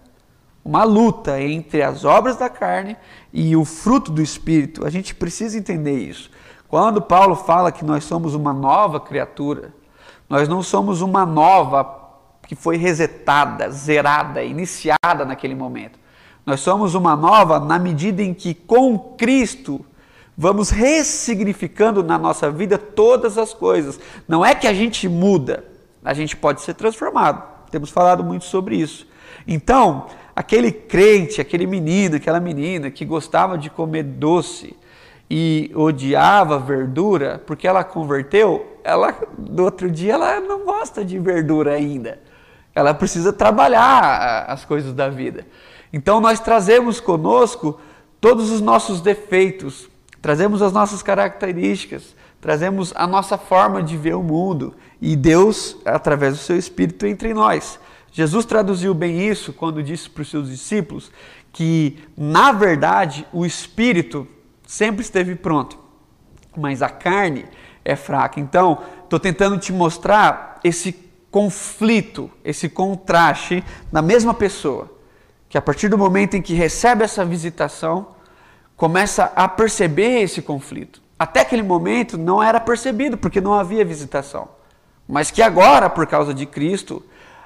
Uma 0.65 0.85
luta 0.85 1.41
entre 1.41 1.83
as 1.83 2.05
obras 2.05 2.37
da 2.37 2.49
carne 2.49 2.97
e 3.33 3.57
o 3.57 3.65
fruto 3.65 4.12
do 4.12 4.21
Espírito. 4.21 4.87
A 4.87 4.91
gente 4.91 5.15
precisa 5.15 5.59
entender 5.59 5.99
isso. 5.99 6.31
Quando 6.69 7.00
Paulo 7.00 7.35
fala 7.35 7.73
que 7.73 7.85
nós 7.85 8.05
somos 8.05 8.35
uma 8.35 8.53
nova 8.53 9.00
criatura, 9.00 9.73
nós 10.29 10.49
não 10.49 10.62
somos 10.62 11.00
uma 11.00 11.27
nova 11.27 11.99
que 12.47 12.55
foi 12.55 12.77
resetada, 12.77 13.71
zerada, 13.71 14.43
iniciada 14.43 15.25
naquele 15.25 15.55
momento. 15.55 15.99
Nós 16.45 16.61
somos 16.61 16.95
uma 16.95 17.17
nova 17.17 17.59
na 17.59 17.79
medida 17.79 18.23
em 18.23 18.35
que 18.35 18.55
com 18.55 18.99
Cristo 19.17 19.85
vamos 20.40 20.70
ressignificando 20.70 22.02
na 22.02 22.16
nossa 22.16 22.50
vida 22.50 22.78
todas 22.78 23.37
as 23.37 23.52
coisas. 23.52 24.00
Não 24.26 24.42
é 24.42 24.54
que 24.54 24.66
a 24.66 24.73
gente 24.73 25.06
muda, 25.06 25.64
a 26.02 26.14
gente 26.14 26.35
pode 26.35 26.62
ser 26.62 26.73
transformado. 26.73 27.42
Temos 27.70 27.90
falado 27.90 28.25
muito 28.25 28.47
sobre 28.47 28.76
isso. 28.76 29.06
Então, 29.47 30.06
aquele 30.35 30.73
crente, 30.73 31.42
aquele 31.42 31.66
menino, 31.66 32.16
aquela 32.16 32.40
menina 32.40 32.90
que 32.90 33.04
gostava 33.04 33.59
de 33.59 33.68
comer 33.68 34.02
doce 34.02 34.75
e 35.28 35.70
odiava 35.75 36.59
verdura, 36.59 37.42
porque 37.47 37.68
ela 37.68 37.85
converteu, 37.85 38.78
ela 38.82 39.14
do 39.37 39.62
outro 39.62 39.90
dia 39.90 40.14
ela 40.14 40.40
não 40.40 40.64
gosta 40.64 41.04
de 41.04 41.18
verdura 41.18 41.75
ainda. 41.75 42.18
Ela 42.75 42.94
precisa 42.94 43.30
trabalhar 43.30 44.47
as 44.49 44.64
coisas 44.64 44.94
da 44.94 45.11
vida. 45.11 45.47
Então 45.92 46.18
nós 46.18 46.40
trazemos 46.40 46.99
conosco 46.99 47.78
todos 48.18 48.50
os 48.50 48.62
nossos 48.62 49.02
defeitos, 49.02 49.89
trazemos 50.21 50.62
as 50.62 50.73
nossas 50.73 51.03
características, 51.03 52.15
trazemos 52.41 52.93
a 52.97 53.07
nossa 53.07 53.37
forma 53.37 53.83
de 53.83 53.97
ver 53.97 54.15
o 54.15 54.23
mundo 54.23 54.75
e 55.00 55.17
Deus, 55.17 55.77
através 55.85 56.35
do 56.35 56.41
seu 56.41 56.57
Espírito, 56.57 57.07
entre 57.07 57.35
nós. 57.35 57.79
Jesus 58.12 58.45
traduziu 58.45 58.93
bem 58.93 59.27
isso 59.27 59.53
quando 59.53 59.83
disse 59.83 60.11
para 60.11 60.23
os 60.23 60.31
seus 60.31 60.49
discípulos 60.49 61.11
que, 61.53 61.99
na 62.17 62.53
verdade, 62.53 63.27
o 63.33 63.45
Espírito 63.47 64.27
sempre 64.67 65.03
esteve 65.03 65.35
pronto, 65.35 65.79
mas 66.57 66.83
a 66.83 66.89
carne 66.89 67.45
é 67.85 67.97
fraca. 67.97 68.41
Então, 68.41 68.79
estou 69.03 69.19
tentando 69.19 69.59
te 69.59 69.73
mostrar 69.73 70.61
esse 70.62 70.93
conflito, 71.31 72.31
esse 72.45 72.69
contraste 72.69 73.65
na 73.93 74.03
mesma 74.03 74.35
pessoa, 74.35 74.91
que 75.49 75.57
a 75.57 75.62
partir 75.62 75.89
do 75.89 75.99
momento 75.99 76.37
em 76.37 76.43
que 76.43 76.55
recebe 76.55 77.05
essa 77.05 77.25
visitação, 77.25 78.09
começa 78.80 79.30
a 79.37 79.46
perceber 79.46 80.22
esse 80.22 80.40
conflito. 80.40 81.02
Até 81.18 81.40
aquele 81.40 81.62
momento 81.62 82.16
não 82.16 82.42
era 82.42 82.58
percebido, 82.58 83.18
porque 83.18 83.38
não 83.38 83.52
havia 83.52 83.84
visitação. 83.84 84.49
Mas 85.06 85.30
que 85.30 85.42
agora, 85.42 85.90
por 85.90 86.06
causa 86.06 86.32
de 86.32 86.46
Cristo, 86.46 87.04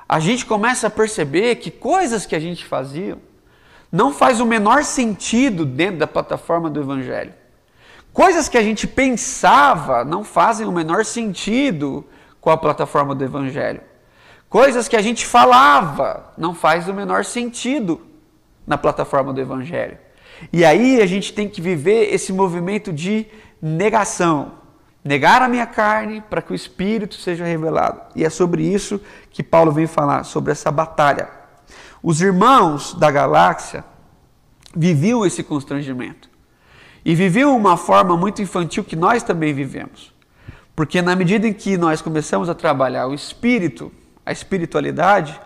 a 0.09 0.21
gente 0.21 0.47
começa 0.47 0.87
a 0.87 0.91
perceber 0.91 1.57
que 1.57 1.73
coisas 1.73 2.25
que 2.25 2.37
a 2.37 2.39
gente 2.39 2.65
fazia 2.65 3.19
não 3.91 4.13
faz 4.13 4.39
o 4.39 4.47
menor 4.47 4.85
sentido 4.85 5.67
dentro 5.67 5.99
da 5.99 6.07
plataforma 6.07 6.71
do 6.71 6.79
Evangelho. 6.79 7.35
Coisas 8.13 8.49
que 8.49 8.57
a 8.57 8.63
gente 8.63 8.87
pensava 8.87 10.05
não 10.05 10.23
fazem 10.23 10.69
o 10.69 10.73
menor 10.73 11.05
sentido 11.05 12.07
com 12.41 12.51
a 12.51 12.57
plataforma 12.57 13.13
do 13.13 13.25
Evangelho. 13.25 13.81
Coisas 14.49 14.87
que 14.87 14.95
a 14.95 15.03
gente 15.03 15.27
falava 15.27 16.33
não 16.39 16.55
faz 16.55 16.87
o 16.87 16.95
menor 16.95 17.25
sentido 17.25 18.01
na 18.65 18.79
plataforma 18.79 19.33
do 19.33 19.41
Evangelho. 19.41 20.04
E 20.53 20.65
aí 20.65 21.01
a 21.01 21.07
gente 21.07 21.33
tem 21.33 21.49
que 21.49 21.61
viver 21.61 22.13
esse 22.13 22.33
movimento 22.33 22.93
de 22.93 23.27
negação. 23.61 24.53
Negar 25.05 25.43
a 25.43 25.49
minha 25.49 25.67
carne 25.67 26.23
para 26.31 26.41
que 26.41 26.53
o 26.53 26.55
Espírito 26.55 27.15
seja 27.17 27.45
revelado. 27.45 28.01
E 28.17 28.25
é 28.25 28.31
sobre 28.31 28.63
isso 28.63 29.01
que 29.31 29.43
Paulo 29.43 29.71
vem 29.71 29.87
falar, 29.87 30.25
sobre 30.25 30.53
essa 30.53 30.71
batalha. 30.71 31.29
Os 32.03 32.21
irmãos 32.21 32.95
da 32.95 33.11
galáxia 33.11 33.85
viviam 34.75 35.25
esse 35.25 35.43
constrangimento. 35.43 36.29
E 37.05 37.15
viviam 37.15 37.57
uma 37.57 37.77
forma 37.77 38.17
muito 38.17 38.41
infantil 38.41 38.83
que 38.83 38.97
nós 38.97 39.23
também 39.23 39.53
vivemos. 39.53 40.13
Porque 40.75 41.03
na 41.03 41.15
medida 41.15 41.47
em 41.47 41.53
que 41.53 41.77
nós 41.77 42.01
começamos 42.01 42.49
a 42.49 42.55
trabalhar 42.55 43.07
o 43.07 43.15
espírito, 43.15 43.93
a 44.25 44.33
espiritualidade, 44.33 45.39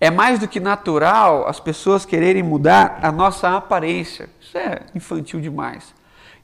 é 0.00 0.10
mais 0.10 0.38
do 0.38 0.46
que 0.46 0.60
natural 0.60 1.46
as 1.48 1.58
pessoas 1.58 2.04
quererem 2.04 2.42
mudar 2.42 3.00
a 3.02 3.10
nossa 3.10 3.56
aparência. 3.56 4.28
Isso 4.40 4.56
é 4.56 4.82
infantil 4.94 5.40
demais. 5.40 5.92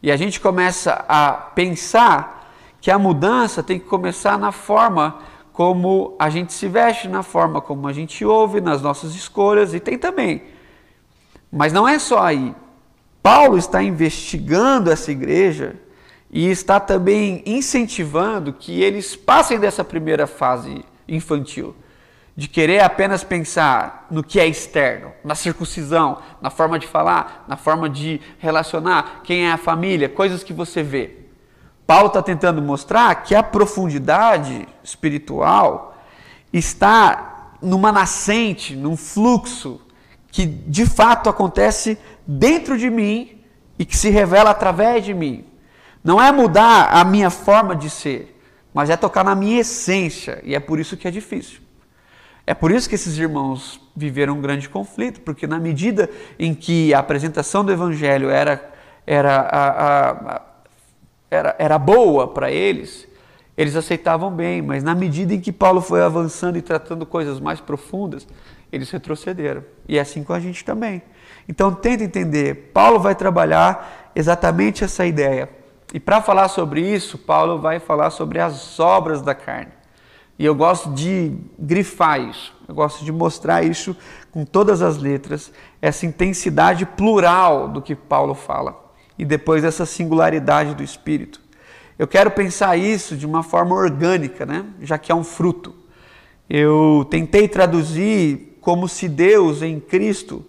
E 0.02 0.10
a 0.10 0.16
gente 0.16 0.40
começa 0.40 1.04
a 1.08 1.32
pensar 1.32 2.52
que 2.80 2.90
a 2.90 2.98
mudança 2.98 3.62
tem 3.62 3.78
que 3.78 3.86
começar 3.86 4.38
na 4.38 4.52
forma 4.52 5.18
como 5.52 6.16
a 6.18 6.28
gente 6.28 6.52
se 6.52 6.66
veste, 6.66 7.06
na 7.06 7.22
forma 7.22 7.60
como 7.60 7.86
a 7.86 7.92
gente 7.92 8.24
ouve, 8.24 8.60
nas 8.60 8.82
nossas 8.82 9.14
escolhas, 9.14 9.72
e 9.72 9.78
tem 9.78 9.96
também. 9.96 10.42
Mas 11.50 11.72
não 11.72 11.86
é 11.86 11.98
só 11.98 12.22
aí. 12.22 12.54
Paulo 13.22 13.56
está 13.56 13.80
investigando 13.82 14.90
essa 14.90 15.12
igreja 15.12 15.76
e 16.28 16.50
está 16.50 16.80
também 16.80 17.40
incentivando 17.46 18.52
que 18.52 18.82
eles 18.82 19.14
passem 19.14 19.60
dessa 19.60 19.84
primeira 19.84 20.26
fase 20.26 20.84
infantil 21.08 21.74
de 22.36 22.48
querer 22.48 22.80
apenas 22.80 23.22
pensar 23.22 24.06
no 24.10 24.22
que 24.22 24.40
é 24.40 24.46
externo, 24.46 25.12
na 25.22 25.34
circuncisão, 25.34 26.18
na 26.42 26.50
forma 26.50 26.78
de 26.78 26.86
falar, 26.86 27.44
na 27.46 27.56
forma 27.56 27.88
de 27.88 28.20
relacionar, 28.38 29.20
quem 29.22 29.46
é 29.46 29.52
a 29.52 29.56
família, 29.56 30.08
coisas 30.08 30.42
que 30.42 30.52
você 30.52 30.82
vê. 30.82 31.18
Paulo 31.86 32.08
está 32.08 32.22
tentando 32.22 32.60
mostrar 32.60 33.14
que 33.22 33.34
a 33.34 33.42
profundidade 33.42 34.66
espiritual 34.82 35.96
está 36.52 37.50
numa 37.62 37.92
nascente, 37.92 38.74
num 38.74 38.96
fluxo 38.96 39.80
que 40.30 40.44
de 40.44 40.86
fato 40.86 41.28
acontece 41.28 41.98
dentro 42.26 42.76
de 42.76 42.90
mim 42.90 43.42
e 43.78 43.84
que 43.84 43.96
se 43.96 44.10
revela 44.10 44.50
através 44.50 45.04
de 45.04 45.14
mim. 45.14 45.44
Não 46.02 46.20
é 46.20 46.32
mudar 46.32 46.88
a 46.90 47.04
minha 47.04 47.30
forma 47.30 47.76
de 47.76 47.88
ser, 47.88 48.40
mas 48.72 48.90
é 48.90 48.96
tocar 48.96 49.24
na 49.24 49.34
minha 49.34 49.60
essência, 49.60 50.40
e 50.42 50.54
é 50.54 50.60
por 50.60 50.80
isso 50.80 50.96
que 50.96 51.06
é 51.06 51.10
difícil. 51.10 51.63
É 52.46 52.52
por 52.52 52.70
isso 52.70 52.88
que 52.88 52.94
esses 52.94 53.16
irmãos 53.16 53.80
viveram 53.96 54.34
um 54.34 54.40
grande 54.40 54.68
conflito, 54.68 55.20
porque 55.22 55.46
na 55.46 55.58
medida 55.58 56.10
em 56.38 56.54
que 56.54 56.92
a 56.92 56.98
apresentação 56.98 57.64
do 57.64 57.72
evangelho 57.72 58.28
era, 58.28 58.72
era, 59.06 59.36
a, 59.36 60.10
a, 60.10 60.42
era, 61.30 61.56
era 61.58 61.78
boa 61.78 62.28
para 62.28 62.50
eles, 62.50 63.08
eles 63.56 63.76
aceitavam 63.76 64.30
bem, 64.30 64.60
mas 64.60 64.82
na 64.82 64.94
medida 64.94 65.32
em 65.32 65.40
que 65.40 65.52
Paulo 65.52 65.80
foi 65.80 66.02
avançando 66.02 66.58
e 66.58 66.62
tratando 66.62 67.06
coisas 67.06 67.40
mais 67.40 67.60
profundas, 67.60 68.26
eles 68.70 68.90
retrocederam. 68.90 69.64
E 69.88 69.96
é 69.96 70.00
assim 70.00 70.22
com 70.22 70.32
a 70.32 70.40
gente 70.40 70.64
também. 70.64 71.02
Então 71.48 71.72
tenta 71.72 72.04
entender, 72.04 72.70
Paulo 72.74 72.98
vai 72.98 73.14
trabalhar 73.14 74.10
exatamente 74.14 74.84
essa 74.84 75.06
ideia. 75.06 75.48
E 75.94 76.00
para 76.00 76.20
falar 76.20 76.48
sobre 76.48 76.80
isso, 76.80 77.16
Paulo 77.16 77.58
vai 77.58 77.78
falar 77.78 78.10
sobre 78.10 78.40
as 78.40 78.78
obras 78.80 79.22
da 79.22 79.34
carne. 79.34 79.72
E 80.38 80.44
eu 80.44 80.54
gosto 80.54 80.92
de 80.92 81.32
grifar 81.58 82.20
isso, 82.20 82.52
eu 82.66 82.74
gosto 82.74 83.04
de 83.04 83.12
mostrar 83.12 83.64
isso 83.64 83.96
com 84.32 84.44
todas 84.44 84.82
as 84.82 84.98
letras, 84.98 85.52
essa 85.80 86.06
intensidade 86.06 86.84
plural 86.84 87.68
do 87.68 87.80
que 87.80 87.94
Paulo 87.94 88.34
fala, 88.34 88.92
e 89.16 89.24
depois 89.24 89.62
essa 89.62 89.86
singularidade 89.86 90.74
do 90.74 90.82
Espírito. 90.82 91.40
Eu 91.96 92.08
quero 92.08 92.30
pensar 92.32 92.76
isso 92.76 93.16
de 93.16 93.24
uma 93.24 93.44
forma 93.44 93.76
orgânica, 93.76 94.44
né? 94.44 94.64
já 94.80 94.98
que 94.98 95.12
é 95.12 95.14
um 95.14 95.22
fruto. 95.22 95.72
Eu 96.50 97.06
tentei 97.08 97.46
traduzir 97.46 98.58
como 98.60 98.88
se 98.88 99.08
Deus 99.08 99.62
em 99.62 99.78
Cristo 99.78 100.44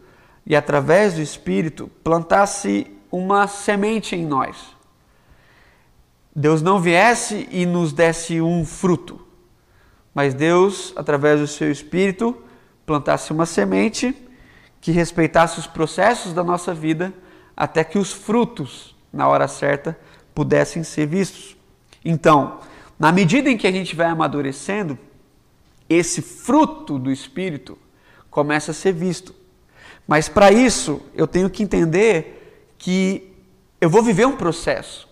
e 0.45 0.55
através 0.55 1.13
do 1.13 1.21
Espírito 1.21 1.89
plantasse 2.03 2.87
uma 3.11 3.47
semente 3.47 4.15
em 4.15 4.25
nós. 4.25 4.75
Deus 6.35 6.61
não 6.61 6.79
viesse 6.79 7.47
e 7.51 7.65
nos 7.65 7.93
desse 7.93 8.41
um 8.41 8.65
fruto, 8.65 9.24
mas 10.15 10.33
Deus, 10.33 10.93
através 10.95 11.41
do 11.41 11.45
seu 11.45 11.69
Espírito, 11.69 12.41
plantasse 12.85 13.33
uma 13.33 13.45
semente 13.45 14.15
que 14.79 14.89
respeitasse 14.89 15.59
os 15.59 15.67
processos 15.67 16.31
da 16.31 16.41
nossa 16.41 16.73
vida 16.73 17.13
até 17.57 17.83
que 17.83 17.97
os 17.99 18.13
frutos, 18.13 18.95
na 19.11 19.27
hora 19.27 19.45
certa, 19.45 19.99
pudessem 20.33 20.83
ser 20.83 21.05
vistos. 21.05 21.57
Então, 22.03 22.61
na 22.97 23.11
medida 23.11 23.49
em 23.49 23.57
que 23.57 23.67
a 23.67 23.71
gente 23.71 23.93
vai 23.93 24.05
amadurecendo, 24.05 24.97
esse 25.89 26.21
fruto 26.21 26.97
do 26.97 27.11
Espírito 27.11 27.77
começa 28.31 28.71
a 28.71 28.73
ser 28.73 28.93
visto. 28.93 29.35
Mas 30.07 30.29
para 30.29 30.49
isso, 30.49 31.01
eu 31.13 31.27
tenho 31.27 31.49
que 31.49 31.61
entender 31.61 32.71
que 32.77 33.33
eu 33.81 33.89
vou 33.89 34.01
viver 34.01 34.25
um 34.25 34.37
processo. 34.37 35.09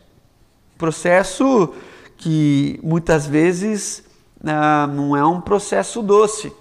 Processo 0.78 1.74
que 2.16 2.80
muitas 2.82 3.28
vezes 3.28 4.12
ah, 4.46 4.88
não 4.88 5.16
é 5.16 5.26
um 5.26 5.42
processo 5.42 6.02
doce. 6.02 6.54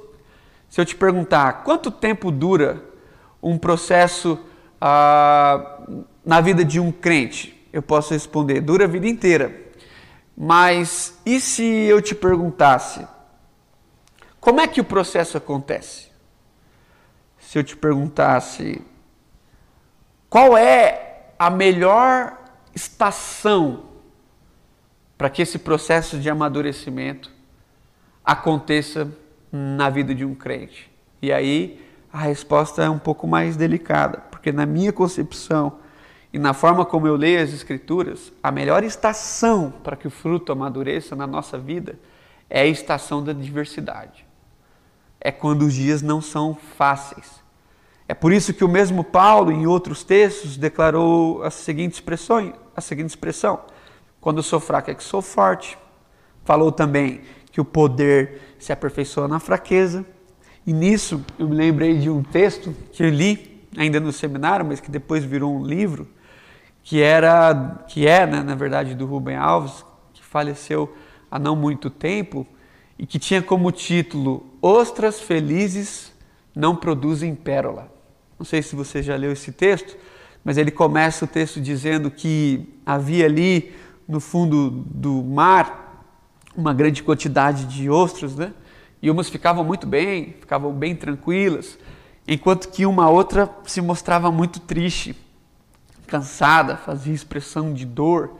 Se 0.69 0.81
eu 0.81 0.85
te 0.85 0.97
perguntar 0.97 1.65
quanto 1.65 1.91
tempo 1.91 2.31
dura 2.31 2.83
um 3.43 3.59
processo 3.59 4.39
ah, 4.81 5.83
na 6.25 6.41
vida 6.41 6.65
de 6.65 6.79
um 6.79 6.93
crente, 6.93 7.69
eu 7.73 7.83
posso 7.83 8.15
responder: 8.15 8.61
dura 8.61 8.85
a 8.85 8.89
vida 8.89 9.09
inteira. 9.09 9.61
Mas 10.37 11.19
e 11.27 11.41
se 11.41 11.63
eu 11.63 12.01
te 12.01 12.15
perguntasse 12.15 13.07
como 14.43 14.61
é 14.61 14.67
que 14.67 14.81
o 14.81 14.85
processo 14.85 15.37
acontece? 15.37 16.11
Se 17.39 17.57
eu 17.57 17.63
te 17.63 17.77
perguntasse 17.77 18.83
qual 20.29 20.59
é 20.59 21.29
a 21.39 21.49
melhor 21.49 22.37
estação 22.75 23.85
para 25.17 25.31
que 25.31 25.43
esse 25.43 25.61
processo 25.61 26.19
de 26.19 26.29
amadurecimento 26.29 27.31
aconteça 28.25 29.11
na 29.51 29.91
vida 29.91 30.15
de 30.15 30.25
um 30.25 30.35
crente? 30.35 30.91
E 31.21 31.33
aí 31.33 31.81
a 32.13 32.19
resposta 32.19 32.83
é 32.83 32.91
um 32.91 32.99
pouco 32.99 33.27
mais 33.27 33.57
delicada, 33.57 34.19
porque 34.31 34.53
na 34.53 34.67
minha 34.67 34.93
concepção 34.93 35.79
e 36.33 36.39
na 36.39 36.55
forma 36.55 36.85
como 36.85 37.07
eu 37.07 37.15
leio 37.15 37.43
as 37.43 37.53
Escrituras, 37.53 38.33
a 38.43 38.51
melhor 38.51 38.83
estação 38.85 39.73
para 39.83 39.97
que 39.97 40.07
o 40.07 40.11
fruto 40.11 40.51
amadureça 40.51 41.15
na 41.15 41.27
nossa 41.27 41.59
vida 41.59 41.99
é 42.49 42.63
a 42.63 42.67
estação 42.67 43.23
da 43.23 43.33
diversidade. 43.33 44.27
É 45.21 45.31
quando 45.31 45.63
os 45.63 45.75
dias 45.75 46.03
não 46.03 46.21
são 46.21 46.55
fáceis. 46.55 47.43
É 48.09 48.15
por 48.15 48.33
isso 48.33 48.53
que 48.53 48.65
o 48.65 48.69
mesmo 48.69 49.05
Paulo, 49.05 49.53
em 49.53 49.67
outros 49.67 50.03
textos, 50.03 50.57
declarou 50.57 51.43
a 51.43 51.51
seguinte 51.51 51.95
expressão: 51.95 52.53
a 52.75 52.81
seguinte 52.81 53.11
expressão 53.11 53.61
quando 54.21 54.39
eu 54.39 54.43
sou 54.43 54.61
fraco 54.61 54.91
é 54.91 54.95
que 54.95 55.03
sou 55.03 55.21
forte. 55.21 55.77
Falou 56.45 56.73
também 56.73 57.23
que 57.53 57.61
o 57.61 57.65
poder 57.65 58.41
se 58.59 58.73
aperfeiçoa 58.73 59.29
na 59.29 59.39
fraqueza. 59.39 60.05
E 60.67 60.73
nisso 60.73 61.25
eu 61.39 61.47
me 61.47 61.55
lembrei 61.55 61.99
de 61.99 62.09
um 62.09 62.23
texto 62.23 62.75
que 62.91 63.03
eu 63.03 63.11
li 63.11 63.63
ainda 63.77 64.01
no 64.01 64.11
seminário, 64.11 64.65
mas 64.65 64.81
que 64.81 64.91
depois 64.91 65.23
virou 65.23 65.55
um 65.55 65.65
livro, 65.65 66.09
que 66.83 67.01
era 67.01 67.85
que 67.87 68.07
é, 68.07 68.27
né, 68.27 68.43
na 68.43 68.55
verdade, 68.55 68.95
do 68.95 69.07
Rubem 69.07 69.37
Alves, 69.37 69.85
que 70.15 70.25
faleceu 70.25 70.93
há 71.31 71.39
não 71.39 71.55
muito 71.55 71.91
tempo 71.91 72.47
e 72.99 73.07
que 73.07 73.19
tinha 73.19 73.43
como 73.43 73.71
título 73.71 74.47
Ostras 74.61 75.21
felizes 75.21 76.13
não 76.55 76.75
produzem 76.77 77.35
pérola. 77.35 77.93
Não 78.39 78.45
sei 78.45 78.63
se 78.63 78.77
você 78.77 79.03
já 79.03 79.17
leu 79.17 79.33
esse 79.33 79.53
texto, 79.53 79.97
mas 80.45 80.57
ele 80.57 80.71
começa 80.71 81.25
o 81.25 81.29
texto 81.29 81.61
dizendo 81.61 82.11
que 82.11 82.69
havia 82.85 83.27
ali 83.27 83.73
no 84.07 84.21
fundo 84.21 84.71
do 84.71 85.23
mar 85.23 85.83
uma 86.57 86.73
grande 86.73 87.03
quantidade 87.03 87.65
de 87.65 87.89
ostras, 87.89 88.35
né? 88.37 88.53
E 89.01 89.11
umas 89.11 89.29
ficavam 89.29 89.65
muito 89.65 89.87
bem, 89.87 90.37
ficavam 90.41 90.73
bem 90.73 90.95
tranquilas, 90.95 91.79
enquanto 92.27 92.69
que 92.69 92.87
uma 92.87 93.11
outra 93.11 93.51
se 93.65 93.81
mostrava 93.81 94.31
muito 94.31 94.61
triste, 94.61 95.17
cansada, 96.07 96.77
fazia 96.77 97.13
expressão 97.13 97.73
de 97.73 97.85
dor, 97.85 98.35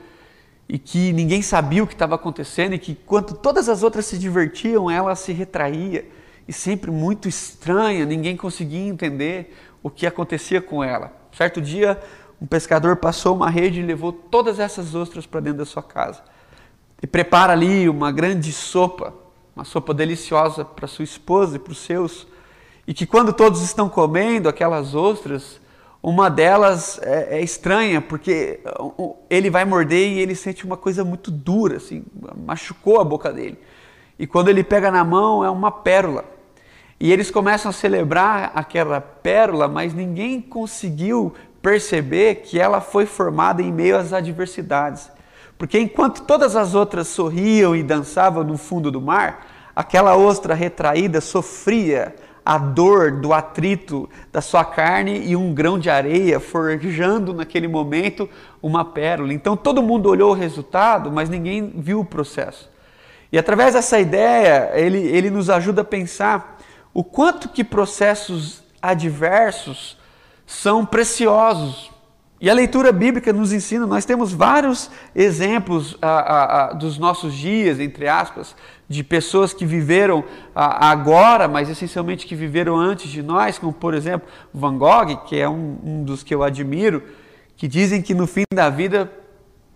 e 0.69 0.79
que 0.79 1.13
ninguém 1.13 1.43
sabia 1.43 1.83
o 1.83 1.87
que 1.87 1.95
estava 1.95 2.15
acontecendo, 2.15 2.75
e 2.75 2.79
que 2.79 2.93
enquanto 2.93 3.35
todas 3.35 3.69
as 3.69 3.83
outras 3.83 4.07
se 4.07 4.17
divertiam, 4.19 4.91
ela 4.91 5.17
se 5.17 5.33
retraía, 5.33 6.09
e 6.47 6.53
sempre 6.53 6.91
muito 6.91 7.29
estranha, 7.29 8.05
ninguém 8.05 8.37
conseguia 8.37 8.87
entender 8.87 9.57
o 9.83 9.91
que 9.91 10.07
acontecia 10.07 10.61
com 10.61 10.83
ela. 10.83 11.13
Certo 11.33 11.61
dia, 11.61 12.01
um 12.41 12.47
pescador 12.47 12.97
passou 12.97 13.35
uma 13.35 13.51
rede 13.51 13.81
e 13.81 13.83
levou 13.83 14.13
todas 14.13 14.59
essas 14.59 14.95
ostras 14.95 15.27
para 15.27 15.41
dentro 15.41 15.59
da 15.59 15.65
sua 15.65 15.83
casa. 15.83 16.23
E 17.03 17.07
prepara 17.07 17.53
ali 17.53 17.89
uma 17.89 18.13
grande 18.13 18.53
sopa, 18.53 19.13
uma 19.57 19.65
sopa 19.65 19.93
deliciosa 19.93 20.65
para 20.65 20.87
sua 20.87 21.05
esposa 21.05 21.57
e 21.57 21.59
para 21.59 21.73
os 21.73 21.79
seus. 21.79 22.27
E 22.87 22.95
que 22.95 23.05
quando 23.05 23.33
todos 23.33 23.61
estão 23.61 23.89
comendo 23.89 24.49
aquelas 24.49 24.95
ostras, 24.95 25.61
uma 26.03 26.29
delas 26.29 27.01
é, 27.03 27.39
é, 27.39 27.43
estranha, 27.43 28.01
porque 28.01 28.61
ele 29.29 29.51
vai 29.51 29.65
morder 29.65 30.13
e 30.13 30.19
ele 30.19 30.35
sente 30.35 30.65
uma 30.65 30.77
coisa 30.77 31.05
muito 31.05 31.31
dura, 31.31 31.77
assim, 31.77 32.05
machucou 32.45 33.01
a 33.01 33.05
boca 33.05 33.33
dele. 33.33 33.59
E 34.19 34.27
quando 34.27 34.49
ele 34.49 34.65
pega 34.65 34.91
na 34.91 35.05
mão, 35.05 35.45
é 35.45 35.51
uma 35.51 35.71
pérola. 35.71 36.25
E 36.99 37.13
eles 37.13 37.31
começam 37.31 37.69
a 37.69 37.73
celebrar 37.73 38.53
aquela 38.55 39.01
pérola, 39.01 39.67
mas 39.67 39.93
ninguém 39.93 40.41
conseguiu 40.41 41.35
perceber 41.61 42.37
que 42.37 42.59
ela 42.59 42.81
foi 42.81 43.07
formada 43.07 43.63
em 43.63 43.73
meio 43.73 43.97
às 43.97 44.13
adversidades. 44.13 45.11
Porque 45.63 45.79
enquanto 45.79 46.23
todas 46.23 46.57
as 46.57 46.75
outras 46.75 47.07
sorriam 47.07 47.77
e 47.77 47.85
dançavam 47.85 48.43
no 48.43 48.59
fundo 48.59 48.91
do 48.91 49.01
mar, 49.01 49.47
aquela 49.77 50.17
ostra 50.17 50.55
retraída 50.55 51.21
sofria 51.21 52.17
a 52.45 52.59
dor 52.59 53.13
do 53.13 53.33
atrito 53.33 54.11
da 54.33 54.41
sua 54.41 54.65
carne 54.65 55.25
e 55.25 55.37
um 55.37 55.55
grão 55.55 55.79
de 55.79 55.89
areia, 55.89 56.41
forjando 56.41 57.33
naquele 57.33 57.69
momento 57.69 58.29
uma 58.61 58.85
pérola. 58.85 59.33
Então 59.33 59.57
todo 59.57 59.81
mundo 59.81 60.09
olhou 60.09 60.33
o 60.33 60.35
resultado, 60.35 61.13
mas 61.13 61.29
ninguém 61.29 61.73
viu 61.77 62.01
o 62.01 62.05
processo. 62.05 62.69
E 63.31 63.39
através 63.39 63.75
dessa 63.75 64.01
ideia, 64.01 64.73
ele, 64.75 64.99
ele 64.99 65.31
nos 65.31 65.49
ajuda 65.49 65.83
a 65.83 65.85
pensar 65.85 66.59
o 66.93 67.05
quanto 67.05 67.49
que 67.49 67.63
processos 67.63 68.65
adversos 68.83 69.97
são 70.45 70.85
preciosos. 70.85 71.92
E 72.43 72.51
a 72.51 72.55
leitura 72.55 72.91
bíblica 72.91 73.33
nos 73.33 73.53
ensina, 73.53 73.87
nós 73.87 74.05
temos 74.05 74.33
vários 74.33 74.91
exemplos 75.15 75.97
ah, 76.03 76.09
ah, 76.09 76.45
ah, 76.45 76.73
dos 76.73 76.99
nossos 76.99 77.33
dias, 77.35 77.79
entre 77.79 78.09
aspas, 78.09 78.57
de 78.89 79.05
pessoas 79.05 79.53
que 79.53 79.65
viveram 79.65 80.25
agora, 80.53 81.47
mas 81.47 81.71
essencialmente 81.71 82.27
que 82.27 82.35
viveram 82.35 82.77
antes 82.77 83.09
de 83.09 83.23
nós, 83.23 83.61
como 83.61 83.73
por 83.73 83.95
exemplo 83.95 84.27
Van 84.53 84.77
Gogh, 84.77 85.19
que 85.25 85.39
é 85.39 85.49
um, 85.49 85.79
um 85.85 86.03
dos 86.03 86.25
que 86.25 86.35
eu 86.35 86.43
admiro, 86.43 87.05
que 87.57 87.69
dizem 87.69 88.03
que 88.03 88.13
no 88.13 88.27
fim 88.27 88.43
da 88.53 88.69
vida 88.69 89.09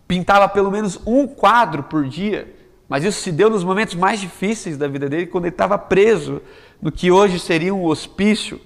pintava 0.09 0.49
pelo 0.49 0.69
menos 0.69 1.01
um 1.07 1.25
quadro 1.25 1.85
por 1.85 2.05
dia, 2.09 2.53
mas 2.89 3.05
isso 3.05 3.21
se 3.21 3.31
deu 3.31 3.49
nos 3.49 3.63
momentos 3.63 3.95
mais 3.95 4.19
difíceis 4.19 4.77
da 4.77 4.89
vida 4.89 5.09
dele, 5.09 5.29
quando 5.29 5.45
ele 5.45 5.55
estava 5.55 5.79
preso 5.79 6.43
no 6.83 6.91
que 6.91 7.13
hoje 7.13 7.39
seria 7.39 7.73
um 7.73 7.85
hospício. 7.85 8.61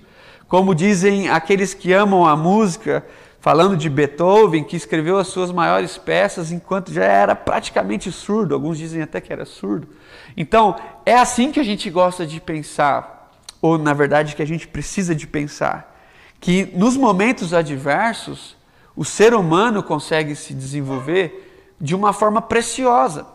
Como 0.49 0.75
dizem 0.75 1.29
aqueles 1.29 1.75
que 1.75 1.93
amam 1.93 2.27
a 2.27 2.35
música, 2.35 3.05
falando 3.40 3.76
de 3.76 3.88
Beethoven, 3.88 4.62
que 4.62 4.76
escreveu 4.76 5.18
as 5.18 5.29
suas 5.29 5.50
maiores 5.50 5.96
peças 5.96 6.53
enquanto 6.53 6.92
já 6.92 7.05
era 7.05 7.35
praticamente 7.35 8.12
surdo, 8.12 8.55
alguns 8.55 8.76
dizem 8.76 9.03
até 9.03 9.20
que 9.20 9.33
era 9.33 9.46
surdo. 9.46 9.88
Então, 10.37 10.76
é 11.07 11.14
assim 11.14 11.50
que 11.50 11.59
a 11.59 11.64
gente 11.64 11.88
gosta 11.90 12.26
de 12.26 12.40
pensar, 12.40 13.33
ou 13.61 13.79
na 13.79 13.94
verdade 13.94 14.37
que 14.37 14.42
a 14.42 14.46
gente 14.46 14.68
precisa 14.68 15.14
de 15.14 15.26
pensar, 15.26 15.98
que 16.38 16.70
nos 16.74 16.96
momentos 16.96 17.53
adversos, 17.55 18.57
o 18.94 19.05
ser 19.05 19.35
humano 19.35 19.83
consegue 19.83 20.35
se 20.35 20.53
desenvolver 20.53 21.74
de 21.81 21.94
uma 21.94 22.12
forma 22.12 22.42
preciosa. 22.42 23.26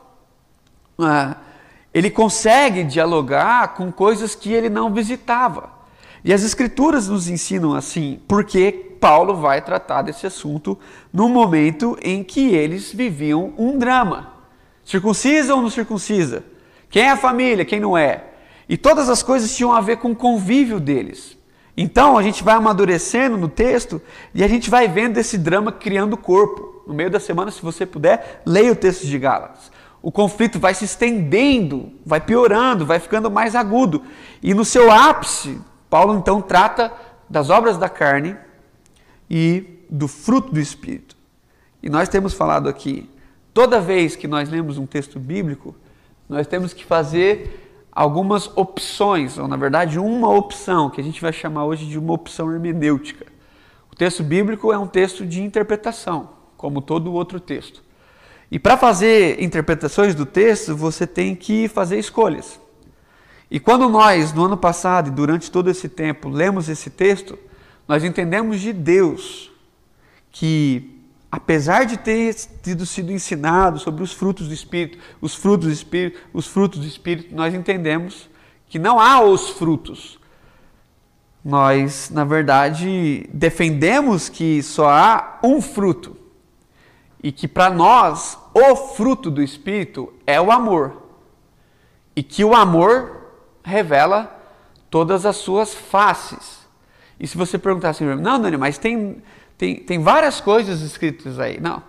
Ah, 0.99 1.37
ele 1.93 2.09
consegue 2.11 2.83
dialogar 2.83 3.73
com 3.73 3.91
coisas 3.91 4.35
que 4.35 4.51
ele 4.51 4.69
não 4.69 4.93
visitava. 4.93 5.69
E 6.23 6.33
as 6.33 6.43
Escrituras 6.43 7.07
nos 7.07 7.27
ensinam 7.27 7.73
assim, 7.73 8.19
porque 8.27 8.94
Paulo 9.05 9.35
vai 9.35 9.61
tratar 9.61 10.01
desse 10.01 10.25
assunto 10.25 10.79
no 11.13 11.29
momento 11.29 11.95
em 12.01 12.23
que 12.23 12.55
eles 12.55 12.91
viviam 12.91 13.53
um 13.55 13.77
drama. 13.77 14.33
Circuncisa 14.83 15.53
ou 15.53 15.61
não 15.61 15.69
circuncisa? 15.69 16.43
Quem 16.89 17.03
é 17.03 17.11
a 17.11 17.15
família, 17.15 17.63
quem 17.63 17.79
não 17.79 17.95
é? 17.95 18.23
E 18.67 18.75
todas 18.75 19.07
as 19.07 19.21
coisas 19.21 19.55
tinham 19.55 19.71
a 19.71 19.79
ver 19.79 19.97
com 19.97 20.09
o 20.09 20.15
convívio 20.15 20.79
deles. 20.79 21.37
Então 21.77 22.17
a 22.17 22.23
gente 22.23 22.43
vai 22.43 22.55
amadurecendo 22.55 23.37
no 23.37 23.47
texto 23.47 24.01
e 24.33 24.43
a 24.43 24.47
gente 24.47 24.71
vai 24.71 24.87
vendo 24.87 25.19
esse 25.19 25.37
drama 25.37 25.71
criando 25.71 26.17
corpo. 26.17 26.83
No 26.87 26.95
meio 26.95 27.11
da 27.11 27.19
semana, 27.19 27.51
se 27.51 27.61
você 27.61 27.85
puder, 27.85 28.41
leia 28.43 28.71
o 28.71 28.75
texto 28.75 29.05
de 29.05 29.19
Gálatas. 29.19 29.71
O 30.01 30.11
conflito 30.11 30.57
vai 30.57 30.73
se 30.73 30.85
estendendo, 30.85 31.91
vai 32.03 32.21
piorando, 32.21 32.87
vai 32.87 32.99
ficando 32.99 33.29
mais 33.29 33.55
agudo. 33.55 34.01
E 34.41 34.55
no 34.55 34.65
seu 34.65 34.89
ápice, 34.89 35.61
Paulo 35.91 36.17
então 36.17 36.41
trata 36.41 36.91
das 37.29 37.51
obras 37.51 37.77
da 37.77 37.87
carne 37.87 38.35
e 39.29 39.83
do 39.89 40.07
fruto 40.07 40.53
do 40.53 40.59
Espírito. 40.59 41.15
E 41.81 41.89
nós 41.89 42.09
temos 42.09 42.33
falado 42.33 42.67
aqui, 42.67 43.09
toda 43.53 43.79
vez 43.79 44.15
que 44.15 44.27
nós 44.27 44.49
lemos 44.49 44.77
um 44.77 44.85
texto 44.85 45.19
bíblico, 45.19 45.75
nós 46.27 46.47
temos 46.47 46.73
que 46.73 46.83
fazer 46.83 47.88
algumas 47.91 48.49
opções, 48.57 49.38
ou 49.38 49.47
na 49.47 49.55
verdade 49.55 49.97
uma 49.97 50.29
opção, 50.29 50.89
que 50.89 50.99
a 50.99 51.03
gente 51.03 51.21
vai 51.21 51.31
chamar 51.31 51.65
hoje 51.65 51.85
de 51.85 51.97
uma 51.97 52.13
opção 52.13 52.51
hermenêutica. 52.51 53.25
O 53.91 53.95
texto 53.95 54.23
bíblico 54.23 54.73
é 54.73 54.77
um 54.77 54.88
texto 54.88 55.25
de 55.25 55.41
interpretação, 55.41 56.29
como 56.57 56.81
todo 56.81 57.13
outro 57.13 57.39
texto. 57.39 57.81
E 58.51 58.59
para 58.59 58.77
fazer 58.77 59.41
interpretações 59.41 60.13
do 60.13 60.25
texto, 60.25 60.75
você 60.75 61.07
tem 61.07 61.35
que 61.35 61.67
fazer 61.67 61.97
escolhas. 61.97 62.59
E 63.49 63.59
quando 63.59 63.88
nós, 63.88 64.33
no 64.33 64.45
ano 64.45 64.57
passado 64.57 65.07
e 65.07 65.11
durante 65.11 65.49
todo 65.49 65.69
esse 65.69 65.88
tempo, 65.88 66.29
lemos 66.29 66.67
esse 66.67 66.89
texto, 66.89 67.38
nós 67.87 68.03
entendemos 68.03 68.59
de 68.59 68.73
Deus 68.73 69.51
que 70.31 70.95
apesar 71.31 71.85
de 71.85 71.97
ter 71.97 72.33
tido 72.63 72.85
sido 72.85 73.11
ensinado 73.11 73.79
sobre 73.79 74.03
os 74.03 74.13
frutos 74.13 74.47
do 74.47 74.53
Espírito, 74.53 74.97
os 75.19 75.35
frutos 75.35 75.67
do 75.67 75.73
Espírito, 75.73 76.19
os 76.33 76.47
frutos 76.47 76.79
do 76.79 76.87
Espírito, 76.87 77.35
nós 77.35 77.53
entendemos 77.53 78.29
que 78.67 78.79
não 78.79 78.99
há 78.99 79.21
os 79.21 79.49
frutos. 79.49 80.19
Nós, 81.43 82.09
na 82.09 82.23
verdade, 82.23 83.29
defendemos 83.33 84.29
que 84.29 84.63
só 84.63 84.89
há 84.89 85.39
um 85.43 85.61
fruto 85.61 86.17
e 87.21 87.31
que 87.31 87.47
para 87.47 87.69
nós 87.69 88.37
o 88.53 88.75
fruto 88.75 89.29
do 89.29 89.41
Espírito 89.43 90.13
é 90.25 90.39
o 90.39 90.51
amor 90.51 91.03
e 92.15 92.23
que 92.23 92.43
o 92.43 92.55
amor 92.55 93.31
revela 93.63 94.41
todas 94.89 95.25
as 95.25 95.35
suas 95.35 95.73
faces. 95.73 96.64
E 97.19 97.28
se 97.28 97.38
você 97.38 97.58
perguntar 97.58 97.89
assim, 97.89 98.06
não, 98.06 98.41
Dani, 98.41 98.58
mas 98.58 98.78
tem, 98.78 99.17
tem, 99.58 99.75
tem 99.75 99.99
várias 99.99 100.41
coisas 100.41 100.82
escritas 100.82 101.39
aí. 101.39 101.60
Não. 101.60 101.82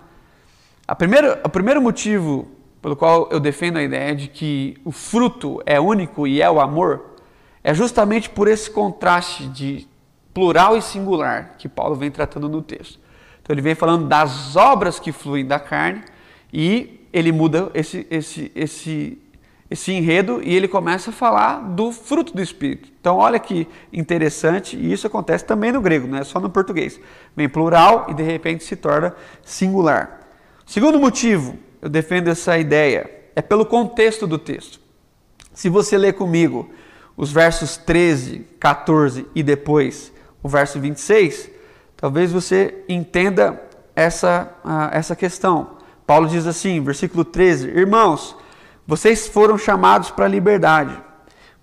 A 0.86 0.94
primeira, 0.94 1.40
o 1.44 1.48
primeiro 1.48 1.82
motivo 1.82 2.48
pelo 2.80 2.94
qual 2.94 3.28
eu 3.32 3.40
defendo 3.40 3.78
a 3.78 3.82
ideia 3.82 4.14
de 4.14 4.28
que 4.28 4.78
o 4.84 4.92
fruto 4.92 5.60
é 5.66 5.80
único 5.80 6.26
e 6.26 6.40
é 6.40 6.48
o 6.48 6.60
amor 6.60 7.16
é 7.64 7.74
justamente 7.74 8.30
por 8.30 8.46
esse 8.46 8.70
contraste 8.70 9.48
de 9.48 9.88
plural 10.32 10.76
e 10.76 10.82
singular 10.82 11.56
que 11.58 11.68
Paulo 11.68 11.96
vem 11.96 12.12
tratando 12.12 12.48
no 12.48 12.62
texto. 12.62 13.00
Então 13.42 13.52
ele 13.52 13.60
vem 13.60 13.74
falando 13.74 14.06
das 14.06 14.54
obras 14.54 15.00
que 15.00 15.10
fluem 15.10 15.44
da 15.44 15.58
carne 15.58 16.04
e 16.52 17.00
ele 17.12 17.32
muda 17.32 17.70
esse, 17.74 18.06
esse, 18.08 18.52
esse, 18.54 19.18
esse 19.70 19.92
enredo 19.92 20.40
e 20.42 20.54
ele 20.54 20.68
começa 20.68 21.10
a 21.10 21.12
falar 21.12 21.58
do 21.60 21.90
fruto 21.90 22.34
do 22.34 22.42
Espírito. 22.42 22.88
Então, 23.00 23.16
olha 23.16 23.38
que 23.38 23.66
interessante, 23.92 24.76
e 24.76 24.92
isso 24.92 25.06
acontece 25.06 25.44
também 25.44 25.72
no 25.72 25.80
grego, 25.80 26.06
não 26.06 26.18
é 26.18 26.24
só 26.24 26.38
no 26.38 26.48
português. 26.48 27.00
Vem 27.34 27.48
plural 27.48 28.06
e 28.08 28.14
de 28.14 28.22
repente 28.22 28.64
se 28.64 28.76
torna 28.76 29.14
singular. 29.42 30.20
Segundo 30.64 30.98
motivo, 30.98 31.58
eu 31.82 31.88
defendo 31.88 32.28
essa 32.28 32.56
ideia, 32.58 33.10
é 33.34 33.42
pelo 33.42 33.66
contexto 33.66 34.26
do 34.26 34.38
texto. 34.38 34.80
Se 35.52 35.68
você 35.68 35.98
ler 35.98 36.14
comigo 36.14 36.70
os 37.16 37.32
versos 37.32 37.76
13, 37.76 38.46
14 38.60 39.26
e 39.34 39.42
depois 39.42 40.12
o 40.42 40.48
verso 40.48 40.78
26, 40.78 41.50
talvez 41.96 42.30
você 42.30 42.84
entenda 42.88 43.60
essa, 43.94 44.52
uh, 44.64 44.94
essa 44.94 45.16
questão. 45.16 45.76
Paulo 46.06 46.28
diz 46.28 46.46
assim, 46.46 46.80
versículo 46.80 47.24
13: 47.24 47.68
Irmãos, 47.68 48.36
vocês 48.86 49.26
foram 49.26 49.58
chamados 49.58 50.10
para 50.10 50.26
a 50.26 50.28
liberdade, 50.28 50.96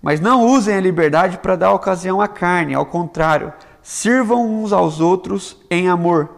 mas 0.02 0.20
não 0.20 0.46
usem 0.46 0.76
a 0.76 0.80
liberdade 0.80 1.38
para 1.38 1.56
dar 1.56 1.72
ocasião 1.72 2.20
à 2.20 2.28
carne, 2.28 2.74
ao 2.74 2.84
contrário, 2.84 3.52
sirvam 3.82 4.46
uns 4.46 4.72
aos 4.72 5.00
outros 5.00 5.56
em 5.70 5.88
amor. 5.88 6.28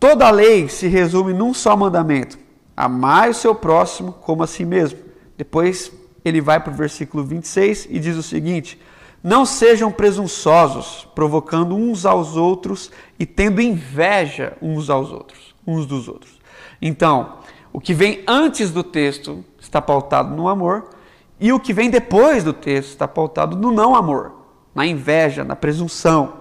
Toda 0.00 0.26
a 0.26 0.30
lei 0.30 0.68
se 0.68 0.88
resume 0.88 1.32
num 1.32 1.54
só 1.54 1.76
mandamento: 1.76 2.36
amai 2.76 3.30
o 3.30 3.34
seu 3.34 3.54
próximo 3.54 4.12
como 4.12 4.42
a 4.42 4.46
si 4.46 4.64
mesmo. 4.64 4.98
Depois 5.36 5.92
ele 6.24 6.40
vai 6.40 6.58
para 6.58 6.72
o 6.72 6.76
versículo 6.76 7.22
26 7.22 7.86
e 7.88 8.00
diz 8.00 8.16
o 8.16 8.22
seguinte: 8.22 8.80
Não 9.22 9.46
sejam 9.46 9.92
presunçosos, 9.92 11.06
provocando 11.14 11.76
uns 11.76 12.04
aos 12.04 12.36
outros 12.36 12.90
e 13.18 13.24
tendo 13.24 13.60
inveja 13.60 14.56
uns 14.60 14.90
aos 14.90 15.12
outros, 15.12 15.54
uns 15.64 15.86
dos 15.86 16.08
outros. 16.08 16.38
Então, 16.82 17.38
o 17.72 17.80
que 17.80 17.94
vem 17.94 18.24
antes 18.26 18.70
do 18.70 18.82
texto 18.82 19.44
está 19.68 19.80
pautado 19.80 20.34
no 20.34 20.48
amor, 20.48 20.90
e 21.38 21.52
o 21.52 21.60
que 21.60 21.72
vem 21.72 21.88
depois 21.90 22.42
do 22.42 22.52
texto 22.52 22.90
está 22.90 23.06
pautado 23.06 23.56
no 23.56 23.70
não 23.70 23.94
amor, 23.94 24.32
na 24.74 24.84
inveja, 24.84 25.44
na 25.44 25.54
presunção. 25.54 26.38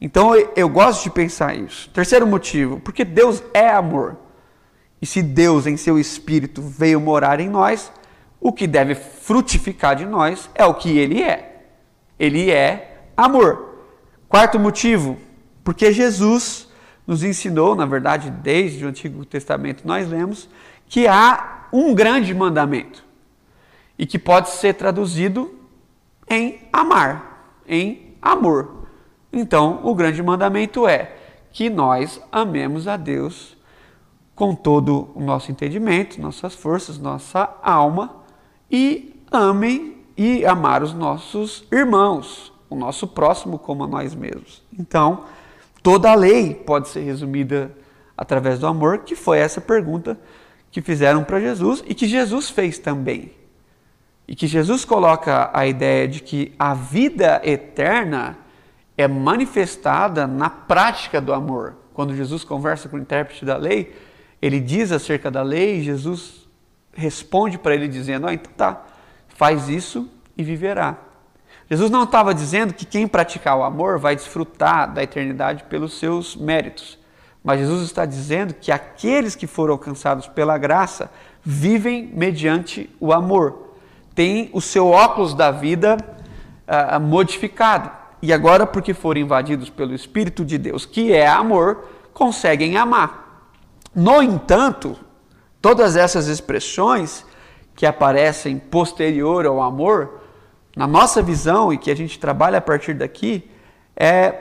Então 0.00 0.34
eu, 0.54 0.68
gosto 0.68 1.04
de 1.04 1.10
pensar 1.10 1.56
isso. 1.56 1.90
Terceiro 1.90 2.26
motivo, 2.26 2.78
porque 2.80 3.04
Deus 3.04 3.42
é 3.52 3.68
amor. 3.68 4.16
E 5.00 5.06
se 5.06 5.22
Deus, 5.22 5.66
em 5.66 5.76
seu 5.76 5.98
espírito, 5.98 6.62
veio 6.62 7.00
morar 7.00 7.40
em 7.40 7.48
nós, 7.48 7.92
o 8.40 8.52
que 8.52 8.66
deve 8.66 8.94
frutificar 8.94 9.96
de 9.96 10.06
nós 10.06 10.48
é 10.54 10.64
o 10.64 10.74
que 10.74 10.96
ele 10.96 11.22
é. 11.22 11.64
Ele 12.18 12.50
é 12.50 13.02
amor. 13.16 13.74
Quarto 14.28 14.58
motivo, 14.58 15.16
porque 15.64 15.92
Jesus 15.92 16.68
nos 17.06 17.22
ensinou, 17.22 17.74
na 17.74 17.86
verdade, 17.86 18.30
desde 18.30 18.84
o 18.84 18.88
Antigo 18.88 19.24
Testamento 19.24 19.86
nós 19.86 20.08
lemos, 20.08 20.48
que 20.88 21.06
há 21.06 21.55
um 21.72 21.94
grande 21.94 22.34
mandamento 22.34 23.04
e 23.98 24.06
que 24.06 24.18
pode 24.18 24.50
ser 24.50 24.74
traduzido 24.74 25.54
em 26.28 26.60
amar, 26.72 27.60
em 27.66 28.14
amor. 28.20 28.86
Então, 29.32 29.80
o 29.84 29.94
grande 29.94 30.22
mandamento 30.22 30.86
é 30.86 31.16
que 31.52 31.70
nós 31.70 32.20
amemos 32.30 32.86
a 32.88 32.96
Deus 32.96 33.56
com 34.34 34.54
todo 34.54 35.08
o 35.14 35.20
nosso 35.20 35.50
entendimento, 35.50 36.20
nossas 36.20 36.54
forças, 36.54 36.98
nossa 36.98 37.48
alma 37.62 38.16
e 38.70 39.22
amem 39.32 39.96
e 40.16 40.44
amar 40.44 40.82
os 40.82 40.92
nossos 40.92 41.64
irmãos, 41.72 42.52
o 42.68 42.76
nosso 42.76 43.06
próximo 43.06 43.58
como 43.58 43.84
a 43.84 43.86
nós 43.86 44.14
mesmos. 44.14 44.62
Então, 44.78 45.24
toda 45.82 46.10
a 46.10 46.14
lei 46.14 46.54
pode 46.54 46.88
ser 46.88 47.00
resumida 47.00 47.70
através 48.16 48.58
do 48.58 48.66
amor, 48.66 48.98
que 48.98 49.14
foi 49.14 49.38
essa 49.38 49.60
pergunta 49.60 50.18
que 50.76 50.82
fizeram 50.82 51.24
para 51.24 51.40
Jesus 51.40 51.82
e 51.86 51.94
que 51.94 52.06
Jesus 52.06 52.50
fez 52.50 52.78
também. 52.78 53.32
E 54.28 54.36
que 54.36 54.46
Jesus 54.46 54.84
coloca 54.84 55.48
a 55.54 55.66
ideia 55.66 56.06
de 56.06 56.20
que 56.20 56.52
a 56.58 56.74
vida 56.74 57.40
eterna 57.42 58.36
é 58.94 59.08
manifestada 59.08 60.26
na 60.26 60.50
prática 60.50 61.18
do 61.18 61.32
amor. 61.32 61.76
Quando 61.94 62.14
Jesus 62.14 62.44
conversa 62.44 62.90
com 62.90 62.98
o 62.98 63.00
intérprete 63.00 63.42
da 63.42 63.56
lei, 63.56 63.96
ele 64.42 64.60
diz 64.60 64.92
acerca 64.92 65.30
da 65.30 65.40
lei, 65.40 65.80
Jesus 65.80 66.46
responde 66.92 67.56
para 67.56 67.74
ele 67.74 67.88
dizendo: 67.88 68.26
ah, 68.26 68.34
então 68.34 68.52
tá, 68.54 68.84
faz 69.28 69.70
isso 69.70 70.06
e 70.36 70.44
viverá. 70.44 70.98
Jesus 71.70 71.90
não 71.90 72.02
estava 72.02 72.34
dizendo 72.34 72.74
que 72.74 72.84
quem 72.84 73.08
praticar 73.08 73.56
o 73.56 73.62
amor 73.62 73.98
vai 73.98 74.14
desfrutar 74.14 74.92
da 74.92 75.02
eternidade 75.02 75.64
pelos 75.70 75.98
seus 75.98 76.36
méritos. 76.36 76.98
Mas 77.46 77.60
Jesus 77.60 77.82
está 77.82 78.04
dizendo 78.04 78.54
que 78.54 78.72
aqueles 78.72 79.36
que 79.36 79.46
foram 79.46 79.74
alcançados 79.74 80.26
pela 80.26 80.58
graça 80.58 81.08
vivem 81.44 82.10
mediante 82.12 82.90
o 82.98 83.12
amor, 83.12 83.76
têm 84.16 84.50
o 84.52 84.60
seu 84.60 84.88
óculos 84.88 85.32
da 85.32 85.52
vida 85.52 85.96
uh, 86.66 86.98
modificado. 86.98 87.88
E 88.20 88.32
agora, 88.32 88.66
porque 88.66 88.92
foram 88.92 89.20
invadidos 89.20 89.70
pelo 89.70 89.94
Espírito 89.94 90.44
de 90.44 90.58
Deus, 90.58 90.84
que 90.84 91.12
é 91.12 91.24
amor, 91.24 91.84
conseguem 92.12 92.76
amar. 92.76 93.44
No 93.94 94.20
entanto, 94.20 94.98
todas 95.62 95.94
essas 95.94 96.26
expressões 96.26 97.24
que 97.76 97.86
aparecem 97.86 98.58
posterior 98.58 99.46
ao 99.46 99.62
amor, 99.62 100.20
na 100.76 100.88
nossa 100.88 101.22
visão 101.22 101.72
e 101.72 101.78
que 101.78 101.92
a 101.92 101.96
gente 101.96 102.18
trabalha 102.18 102.58
a 102.58 102.60
partir 102.60 102.94
daqui, 102.94 103.48
é 103.96 104.34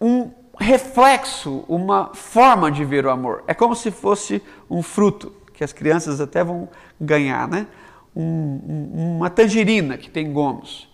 um 0.00 0.30
reflexo, 0.58 1.64
uma 1.68 2.14
forma 2.14 2.70
de 2.70 2.84
ver 2.84 3.06
o 3.06 3.10
amor. 3.10 3.44
É 3.46 3.54
como 3.54 3.74
se 3.74 3.90
fosse 3.90 4.42
um 4.70 4.82
fruto 4.82 5.32
que 5.52 5.64
as 5.64 5.72
crianças 5.72 6.20
até 6.20 6.42
vão 6.42 6.68
ganhar, 7.00 7.48
né? 7.48 7.66
Um, 8.14 8.22
um, 8.22 9.16
uma 9.16 9.30
tangerina 9.30 9.96
que 9.96 10.10
tem 10.10 10.32
gomos. 10.32 10.88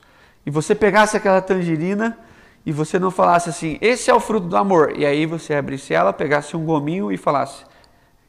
E 0.44 0.50
você 0.50 0.74
pegasse 0.74 1.16
aquela 1.16 1.40
tangerina 1.40 2.18
e 2.64 2.72
você 2.72 2.98
não 2.98 3.10
falasse 3.10 3.50
assim, 3.50 3.78
esse 3.80 4.10
é 4.10 4.14
o 4.14 4.20
fruto 4.20 4.46
do 4.46 4.56
amor. 4.56 4.92
E 4.96 5.04
aí 5.06 5.26
você 5.26 5.54
abrisse 5.54 5.94
ela, 5.94 6.12
pegasse 6.12 6.56
um 6.56 6.64
gominho 6.64 7.12
e 7.12 7.16
falasse, 7.16 7.64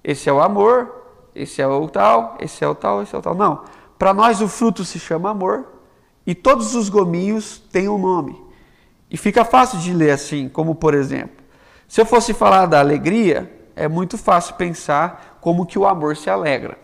esse 0.04 0.30
é 0.30 0.34
o 0.34 0.42
amor, 0.42 1.04
esse 1.36 1.62
é 1.62 1.68
o 1.68 1.88
tal, 1.88 2.38
esse 2.40 2.64
é 2.64 2.68
o 2.68 2.76
tal, 2.76 3.02
esse 3.02 3.16
é 3.16 3.18
o 3.18 3.22
tal. 3.22 3.36
Não. 3.36 3.64
Para 3.98 4.14
nós 4.14 4.42
o 4.42 4.48
fruto 4.48 4.84
se 4.84 5.00
chama 5.00 5.30
amor 5.30 5.66
e 6.26 6.36
todos 6.36 6.76
os 6.76 6.90
gominhos 6.90 7.60
têm 7.72 7.88
um 7.88 7.98
nome. 7.98 8.40
E 9.14 9.18
fica 9.18 9.46
fácil 9.46 9.78
de 9.78 9.94
ler 9.94 10.10
assim, 10.10 10.50
como 10.50 10.74
por 10.74 10.96
exemplo, 10.96 11.38
se 11.88 12.02
eu 12.02 12.06
fosse 12.06 12.34
falar 12.34 12.66
da 12.66 12.80
alegria, 12.80 13.54
é 13.76 13.88
muito 13.88 14.18
fácil 14.18 14.56
pensar 14.56 15.38
como 15.40 15.68
que 15.68 15.78
o 15.78 15.86
amor 15.86 16.18
se 16.18 16.32
alegra. 16.32 16.80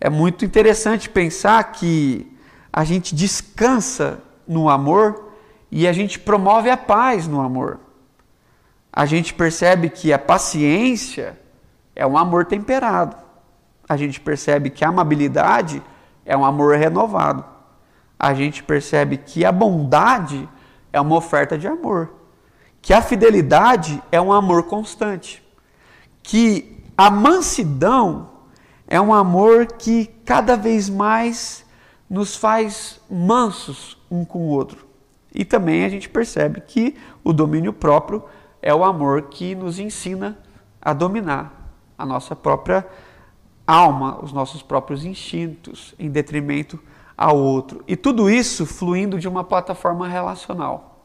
É 0.00 0.10
muito 0.10 0.44
interessante 0.44 1.08
pensar 1.08 1.62
que 1.70 2.36
a 2.72 2.82
gente 2.82 3.14
descansa 3.14 4.20
no 4.48 4.68
amor 4.68 5.30
e 5.70 5.86
a 5.86 5.92
gente 5.92 6.18
promove 6.18 6.70
a 6.70 6.76
paz 6.76 7.28
no 7.28 7.40
amor. 7.40 7.78
A 8.92 9.06
gente 9.06 9.32
percebe 9.32 9.90
que 9.90 10.12
a 10.12 10.18
paciência 10.18 11.38
é 11.94 12.04
um 12.04 12.18
amor 12.18 12.46
temperado. 12.46 13.16
A 13.88 13.96
gente 13.96 14.20
percebe 14.20 14.70
que 14.70 14.84
a 14.84 14.88
amabilidade 14.88 15.80
é 16.26 16.36
um 16.36 16.44
amor 16.44 16.76
renovado. 16.76 17.44
A 18.18 18.34
gente 18.34 18.64
percebe 18.64 19.18
que 19.18 19.44
a 19.44 19.52
bondade 19.52 20.48
é 20.92 21.00
uma 21.00 21.16
oferta 21.16 21.56
de 21.58 21.66
amor. 21.66 22.10
Que 22.80 22.92
a 22.92 23.02
fidelidade 23.02 24.02
é 24.10 24.20
um 24.20 24.32
amor 24.32 24.64
constante. 24.64 25.42
Que 26.22 26.82
a 26.96 27.10
mansidão 27.10 28.30
é 28.86 29.00
um 29.00 29.12
amor 29.12 29.66
que 29.66 30.06
cada 30.24 30.56
vez 30.56 30.88
mais 30.88 31.64
nos 32.08 32.34
faz 32.34 33.00
mansos 33.10 33.98
um 34.10 34.24
com 34.24 34.40
o 34.40 34.48
outro. 34.48 34.86
E 35.34 35.44
também 35.44 35.84
a 35.84 35.88
gente 35.88 36.08
percebe 36.08 36.60
que 36.62 36.96
o 37.22 37.32
domínio 37.32 37.72
próprio 37.72 38.24
é 38.62 38.74
o 38.74 38.84
amor 38.84 39.22
que 39.22 39.54
nos 39.54 39.78
ensina 39.78 40.38
a 40.80 40.92
dominar 40.92 41.70
a 41.96 42.06
nossa 42.06 42.34
própria 42.34 42.86
alma, 43.66 44.18
os 44.22 44.32
nossos 44.32 44.62
próprios 44.62 45.04
instintos, 45.04 45.94
em 45.98 46.08
detrimento 46.08 46.78
ao 47.18 47.36
outro. 47.36 47.82
E 47.88 47.96
tudo 47.96 48.30
isso 48.30 48.64
fluindo 48.64 49.18
de 49.18 49.26
uma 49.26 49.42
plataforma 49.42 50.06
relacional. 50.06 51.02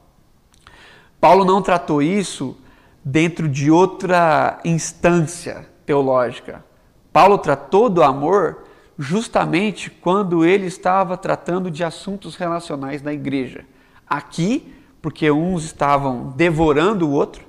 Paulo 1.19 1.43
não 1.43 1.60
tratou 1.60 2.04
isso 2.04 2.56
dentro 3.04 3.49
de 3.49 3.71
outra 3.71 4.60
instância 4.63 5.67
teológica. 5.88 6.63
Paulo 7.12 7.39
tratou 7.39 7.89
do 7.89 8.04
amor 8.04 8.65
justamente 8.97 9.89
quando 9.89 10.45
ele 10.45 10.67
estava 10.67 11.17
tratando 11.17 11.71
de 11.71 11.84
assuntos 11.84 12.36
relacionais 12.36 13.02
na 13.02 13.12
igreja. 13.12 13.65
Aqui, 14.08 14.71
porque 15.02 15.32
uns 15.32 15.63
estavam 15.63 16.32
devorando 16.36 17.08
o 17.08 17.12
outro, 17.12 17.43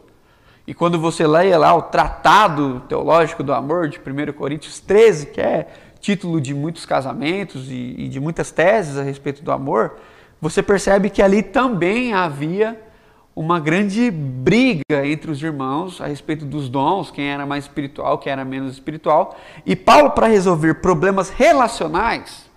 e 0.66 0.72
quando 0.72 0.98
você 0.98 1.27
leia 1.27 1.59
lá 1.59 1.74
o 1.74 1.83
Tratado 1.83 2.81
Teológico 2.88 3.42
do 3.42 3.53
Amor, 3.53 3.88
de 3.88 3.98
1 3.98 4.33
Coríntios 4.33 4.81
13, 4.81 5.27
que 5.27 5.40
é 5.40 5.68
título 6.04 6.38
de 6.38 6.52
muitos 6.52 6.84
casamentos 6.84 7.70
e, 7.70 7.94
e 7.96 8.08
de 8.08 8.20
muitas 8.20 8.50
teses 8.50 8.98
a 8.98 9.02
respeito 9.02 9.42
do 9.42 9.50
amor, 9.50 9.94
você 10.38 10.62
percebe 10.62 11.08
que 11.08 11.22
ali 11.22 11.42
também 11.42 12.12
havia 12.12 12.78
uma 13.34 13.58
grande 13.58 14.10
briga 14.10 15.06
entre 15.06 15.30
os 15.30 15.42
irmãos 15.42 16.02
a 16.02 16.06
respeito 16.06 16.44
dos 16.44 16.68
dons, 16.68 17.10
quem 17.10 17.30
era 17.30 17.46
mais 17.46 17.64
espiritual, 17.64 18.18
quem 18.18 18.30
era 18.30 18.44
menos 18.44 18.74
espiritual. 18.74 19.34
E 19.64 19.74
Paulo, 19.74 20.10
para 20.10 20.26
resolver 20.26 20.74
problemas 20.74 21.30
relacionais, 21.30 22.50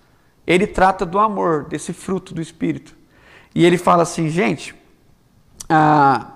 ele 0.46 0.68
trata 0.68 1.06
do 1.06 1.18
amor, 1.18 1.68
desse 1.70 1.94
fruto 1.94 2.34
do 2.34 2.42
Espírito. 2.42 2.94
E 3.56 3.66
ele 3.66 3.78
fala 3.78 4.04
assim, 4.04 4.28
gente, 4.28 4.76
ah, 5.70 6.34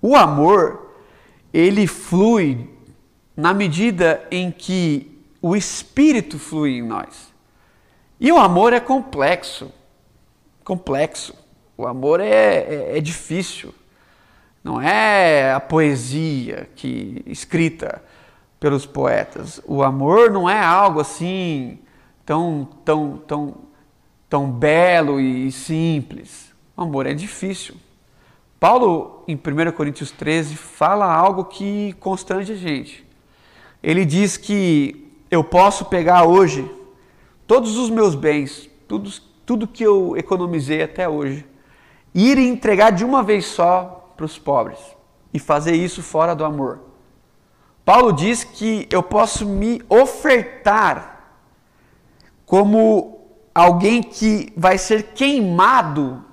o 0.00 0.16
amor 0.16 0.96
ele 1.52 1.86
flui 1.86 2.70
na 3.36 3.52
medida 3.52 4.26
em 4.30 4.50
que 4.50 5.13
o 5.46 5.54
Espírito 5.54 6.38
flui 6.38 6.78
em 6.78 6.82
nós. 6.82 7.30
E 8.18 8.32
o 8.32 8.38
amor 8.38 8.72
é 8.72 8.80
complexo, 8.80 9.70
complexo. 10.64 11.34
O 11.76 11.86
amor 11.86 12.18
é, 12.18 12.60
é, 12.60 12.96
é 12.96 13.00
difícil. 13.02 13.74
Não 14.62 14.80
é 14.80 15.52
a 15.52 15.60
poesia 15.60 16.70
que 16.74 17.22
escrita 17.26 18.02
pelos 18.58 18.86
poetas. 18.86 19.60
O 19.66 19.82
amor 19.82 20.30
não 20.30 20.48
é 20.48 20.58
algo 20.58 21.00
assim 21.00 21.78
tão 22.24 22.66
tão 22.82 23.18
tão 23.18 23.56
tão 24.30 24.50
belo 24.50 25.20
e 25.20 25.52
simples. 25.52 26.54
O 26.74 26.80
amor 26.84 27.04
é 27.04 27.12
difícil. 27.12 27.74
Paulo, 28.58 29.22
em 29.28 29.34
1 29.34 29.72
Coríntios 29.72 30.10
13, 30.10 30.56
fala 30.56 31.04
algo 31.04 31.44
que 31.44 31.92
constrange 32.00 32.54
a 32.54 32.56
gente. 32.56 33.06
Ele 33.82 34.06
diz 34.06 34.38
que 34.38 35.03
eu 35.34 35.42
posso 35.42 35.86
pegar 35.86 36.24
hoje 36.24 36.70
todos 37.46 37.76
os 37.76 37.90
meus 37.90 38.14
bens, 38.14 38.70
tudo, 38.86 39.10
tudo 39.44 39.66
que 39.66 39.82
eu 39.82 40.16
economizei 40.16 40.82
até 40.82 41.08
hoje, 41.08 41.44
ir 42.14 42.38
e 42.38 42.48
entregar 42.48 42.90
de 42.90 43.04
uma 43.04 43.22
vez 43.22 43.46
só 43.46 44.12
para 44.16 44.24
os 44.24 44.38
pobres 44.38 44.78
e 45.32 45.38
fazer 45.38 45.74
isso 45.74 46.02
fora 46.02 46.34
do 46.34 46.44
amor. 46.44 46.78
Paulo 47.84 48.12
diz 48.12 48.44
que 48.44 48.86
eu 48.90 49.02
posso 49.02 49.44
me 49.44 49.82
ofertar 49.88 51.40
como 52.46 53.20
alguém 53.52 54.02
que 54.02 54.52
vai 54.56 54.78
ser 54.78 55.14
queimado 55.14 56.24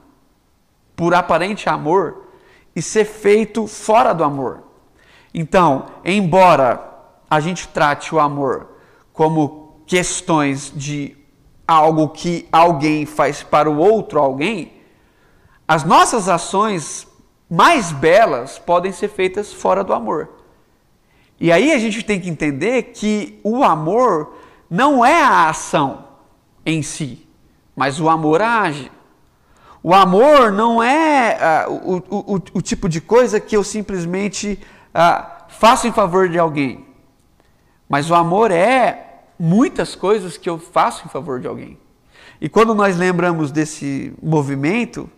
por 0.96 1.16
aparente 1.16 1.68
amor 1.68 2.28
e 2.76 2.82
ser 2.82 3.06
feito 3.06 3.66
fora 3.66 4.14
do 4.14 4.24
amor. 4.24 4.64
Então, 5.34 5.88
embora 6.06 6.88
a 7.30 7.40
gente 7.40 7.68
trate 7.68 8.14
o 8.14 8.20
amor 8.20 8.71
como 9.22 9.84
questões 9.86 10.74
de 10.76 11.16
algo 11.68 12.10
que 12.10 12.48
alguém 12.52 13.06
faz 13.06 13.44
para 13.44 13.70
o 13.70 13.78
outro 13.78 14.18
alguém, 14.18 14.74
as 15.68 15.84
nossas 15.84 16.28
ações 16.28 17.08
mais 17.48 17.92
belas 17.92 18.58
podem 18.58 18.92
ser 18.92 19.10
feitas 19.10 19.54
fora 19.54 19.84
do 19.84 19.94
amor. 19.94 20.28
E 21.40 21.52
aí 21.52 21.72
a 21.72 21.78
gente 21.78 22.02
tem 22.02 22.20
que 22.20 22.32
entender 22.32 22.94
que 22.96 23.40
o 23.44 23.64
amor 23.64 24.38
não 24.68 25.06
é 25.06 25.22
a 25.22 25.50
ação 25.50 26.04
em 26.66 26.82
si, 26.82 27.30
mas 27.76 28.02
o 28.02 28.10
amor 28.10 28.42
age. 28.42 28.92
O 29.84 29.94
amor 29.94 30.52
não 30.52 30.82
é 30.82 31.68
uh, 31.68 31.72
o, 32.10 32.36
o, 32.38 32.42
o, 32.56 32.62
tipo 32.64 32.90
de 32.90 33.00
coisa 33.00 33.40
que 33.40 33.56
eu 33.56 33.64
simplesmente 33.64 34.58
uh, 34.96 35.44
faço 35.48 35.86
em 35.86 35.92
favor 35.92 36.28
de 36.28 36.40
alguém. 36.40 36.88
Mas 37.88 38.10
o 38.10 38.16
amor 38.16 38.50
é 38.50 39.10
muitas 39.42 39.96
coisas 39.96 40.38
que 40.38 40.48
eu 40.48 40.60
faço 40.60 41.08
em 41.08 41.10
favor 41.10 41.40
de 41.40 41.48
alguém. 41.48 41.80
E 42.40 42.48
quando 42.48 42.76
nós 42.76 42.96
lembramos 42.96 43.52
desse 43.52 44.14
movimento, 44.22 45.10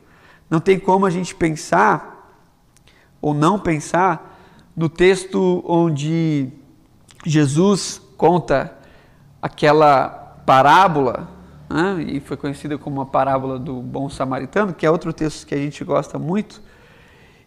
não 0.49 0.61
tem 0.61 0.79
como 0.79 1.05
a 1.05 1.09
gente 1.09 1.35
pensar 1.35 2.39
ou 3.21 3.33
não 3.33 3.59
pensar 3.59 4.39
no 4.73 4.87
texto 4.87 5.61
onde 5.67 6.47
Jesus 7.25 8.01
conta 8.15 8.73
aquela 9.41 10.07
parábola 10.45 11.29
né? 11.69 12.01
e 12.07 12.19
foi 12.21 12.37
conhecida 12.37 12.77
como 12.77 13.01
a 13.01 13.05
parábola 13.05 13.59
do 13.59 13.81
bom 13.81 14.09
samaritano, 14.09 14.73
que 14.73 14.85
é 14.85 14.89
outro 14.89 15.11
texto 15.11 15.45
que 15.45 15.53
a 15.53 15.57
gente 15.57 15.83
gosta 15.83 16.17
muito 16.17 16.61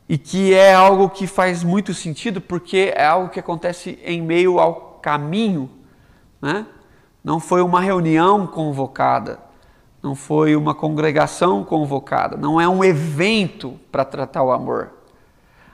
e 0.06 0.18
que 0.18 0.52
é 0.52 0.74
algo 0.74 1.08
que 1.08 1.26
faz 1.26 1.64
muito 1.64 1.94
sentido 1.94 2.38
porque 2.38 2.92
é 2.94 3.06
algo 3.06 3.30
que 3.30 3.40
acontece 3.40 3.98
em 4.04 4.20
meio 4.20 4.58
ao 4.58 5.00
caminho, 5.00 5.70
né? 6.46 6.66
Não 7.24 7.40
foi 7.40 7.60
uma 7.60 7.80
reunião 7.80 8.46
convocada, 8.46 9.40
não 10.00 10.14
foi 10.14 10.54
uma 10.54 10.76
congregação 10.76 11.64
convocada, 11.64 12.36
não 12.36 12.60
é 12.60 12.68
um 12.68 12.84
evento 12.84 13.80
para 13.90 14.04
tratar 14.04 14.44
o 14.44 14.52
amor. 14.52 14.92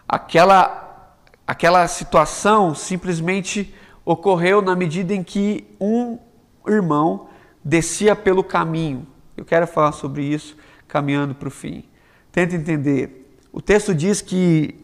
Aquela 0.08 0.78
aquela 1.46 1.86
situação 1.88 2.74
simplesmente 2.74 3.74
ocorreu 4.02 4.62
na 4.62 4.74
medida 4.74 5.12
em 5.12 5.22
que 5.22 5.66
um 5.78 6.18
irmão 6.66 7.26
descia 7.62 8.16
pelo 8.16 8.42
caminho. 8.42 9.06
Eu 9.36 9.44
quero 9.44 9.66
falar 9.66 9.92
sobre 9.92 10.22
isso 10.24 10.56
caminhando 10.88 11.34
para 11.34 11.48
o 11.48 11.50
fim. 11.50 11.84
Tenta 12.30 12.56
entender. 12.56 13.36
O 13.52 13.60
texto 13.60 13.94
diz 13.94 14.22
que 14.22 14.74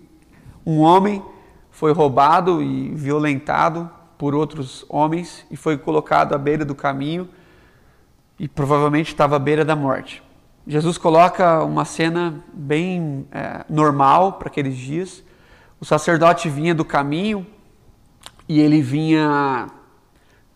um 0.67 0.81
homem 0.81 1.23
foi 1.71 1.93
roubado 1.93 2.61
e 2.63 2.91
violentado 2.91 3.91
por 4.19 4.35
outros 4.35 4.85
homens 4.89 5.47
e 5.51 5.57
foi 5.57 5.79
colocado 5.79 6.35
à 6.35 6.39
beira 6.39 6.65
do 6.65 6.75
caminho 6.75 7.29
e 8.39 8.49
provavelmente 8.49 9.09
estava 9.09 9.37
à 9.37 9.39
beira 9.39 9.65
da 9.65 9.77
morte. 9.77 10.23
Jesus 10.67 10.99
coloca 10.99 11.65
uma 11.65 11.85
cena 11.85 12.45
bem 12.53 13.27
é, 13.31 13.65
normal 13.71 14.35
para 14.35 14.49
aqueles 14.49 14.77
dias. 14.77 15.25
O 15.81 15.85
sacerdote 15.85 16.49
vinha 16.49 16.75
do 16.75 16.85
caminho 16.85 17.47
e 18.49 18.61
ele 18.61 18.83
vinha 18.83 19.69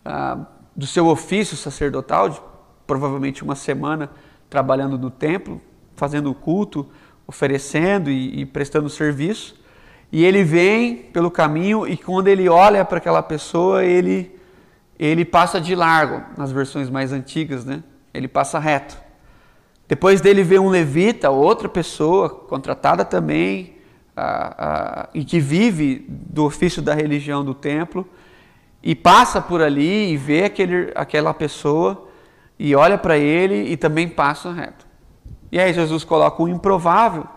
ah, 0.03 0.37
do 0.75 0.85
seu 0.85 1.07
ofício 1.07 1.55
sacerdotal, 1.55 2.29
de 2.29 2.41
provavelmente 2.85 3.43
uma 3.43 3.55
semana 3.55 4.09
trabalhando 4.49 4.97
no 4.97 5.09
templo, 5.09 5.61
fazendo 5.95 6.29
o 6.29 6.35
culto, 6.35 6.87
oferecendo 7.25 8.09
e, 8.09 8.41
e 8.41 8.45
prestando 8.45 8.89
serviço. 8.89 9.62
E 10.13 10.23
ele 10.23 10.43
vem 10.43 10.95
pelo 10.95 11.31
caminho 11.31 11.87
e 11.87 11.97
quando 11.97 12.27
ele 12.27 12.47
olha 12.47 12.85
para 12.85 12.99
aquela 12.99 13.23
pessoa, 13.23 13.83
ele, 13.83 14.31
ele 14.99 15.25
passa 15.25 15.59
de 15.59 15.73
largo, 15.73 16.21
nas 16.37 16.51
versões 16.51 16.87
mais 16.87 17.11
antigas, 17.11 17.65
né? 17.65 17.83
Ele 18.13 18.27
passa 18.27 18.59
reto. 18.59 18.95
Depois 19.87 20.21
dele 20.21 20.43
vê 20.43 20.59
um 20.59 20.69
levita, 20.69 21.31
outra 21.31 21.67
pessoa, 21.67 22.29
contratada 22.29 23.03
também, 23.03 23.77
e 25.15 25.25
que 25.25 25.39
vive 25.39 26.05
do 26.07 26.45
ofício 26.45 26.79
da 26.79 26.93
religião 26.93 27.43
do 27.43 27.55
templo, 27.55 28.07
e 28.83 28.93
passa 28.93 29.41
por 29.41 29.63
ali 29.63 30.11
e 30.11 30.15
vê 30.15 30.43
aquele, 30.43 30.91
aquela 30.93 31.33
pessoa 31.33 32.07
e 32.59 32.75
olha 32.75 32.99
para 32.99 33.17
ele 33.17 33.71
e 33.71 33.75
também 33.75 34.07
passa 34.07 34.53
reto. 34.53 34.85
E 35.51 35.59
aí 35.59 35.73
Jesus 35.73 36.03
coloca 36.03 36.43
o 36.43 36.47
improvável 36.47 37.27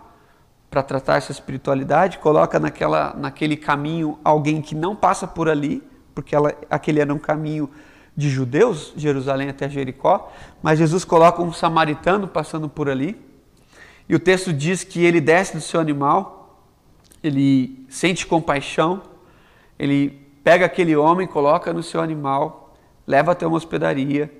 para 0.70 0.82
tratar 0.82 1.16
essa 1.16 1.32
espiritualidade, 1.32 2.18
coloca 2.18 2.58
naquela, 2.58 3.14
naquele 3.16 3.56
caminho 3.56 4.18
alguém 4.24 4.60
que 4.60 4.74
não 4.74 4.94
passa 4.94 5.26
por 5.26 5.48
ali, 5.48 5.82
porque 6.14 6.34
ela, 6.34 6.54
aquele 6.68 7.00
era 7.00 7.12
um 7.12 7.18
caminho 7.18 7.70
de 8.16 8.28
judeus, 8.28 8.92
Jerusalém 8.96 9.48
até 9.48 9.68
Jericó, 9.68 10.32
mas 10.62 10.78
Jesus 10.78 11.04
coloca 11.04 11.42
um 11.42 11.52
samaritano 11.52 12.26
passando 12.26 12.68
por 12.68 12.88
ali, 12.88 13.20
e 14.08 14.14
o 14.14 14.18
texto 14.18 14.52
diz 14.52 14.84
que 14.84 15.04
ele 15.04 15.20
desce 15.20 15.54
do 15.54 15.60
seu 15.60 15.80
animal, 15.80 16.62
ele 17.22 17.84
sente 17.88 18.26
compaixão, 18.26 19.02
ele 19.78 20.26
pega 20.42 20.64
aquele 20.64 20.96
homem, 20.96 21.26
coloca 21.26 21.72
no 21.72 21.82
seu 21.82 22.00
animal, 22.00 22.76
leva 23.06 23.32
até 23.32 23.46
uma 23.46 23.56
hospedaria, 23.56 24.32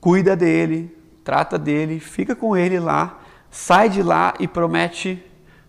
cuida 0.00 0.36
dele, 0.36 0.96
trata 1.24 1.58
dele, 1.58 1.98
fica 1.98 2.34
com 2.34 2.56
ele 2.56 2.78
lá, 2.78 3.20
sai 3.50 3.88
de 3.88 4.02
lá 4.02 4.34
e 4.38 4.46
promete 4.46 5.22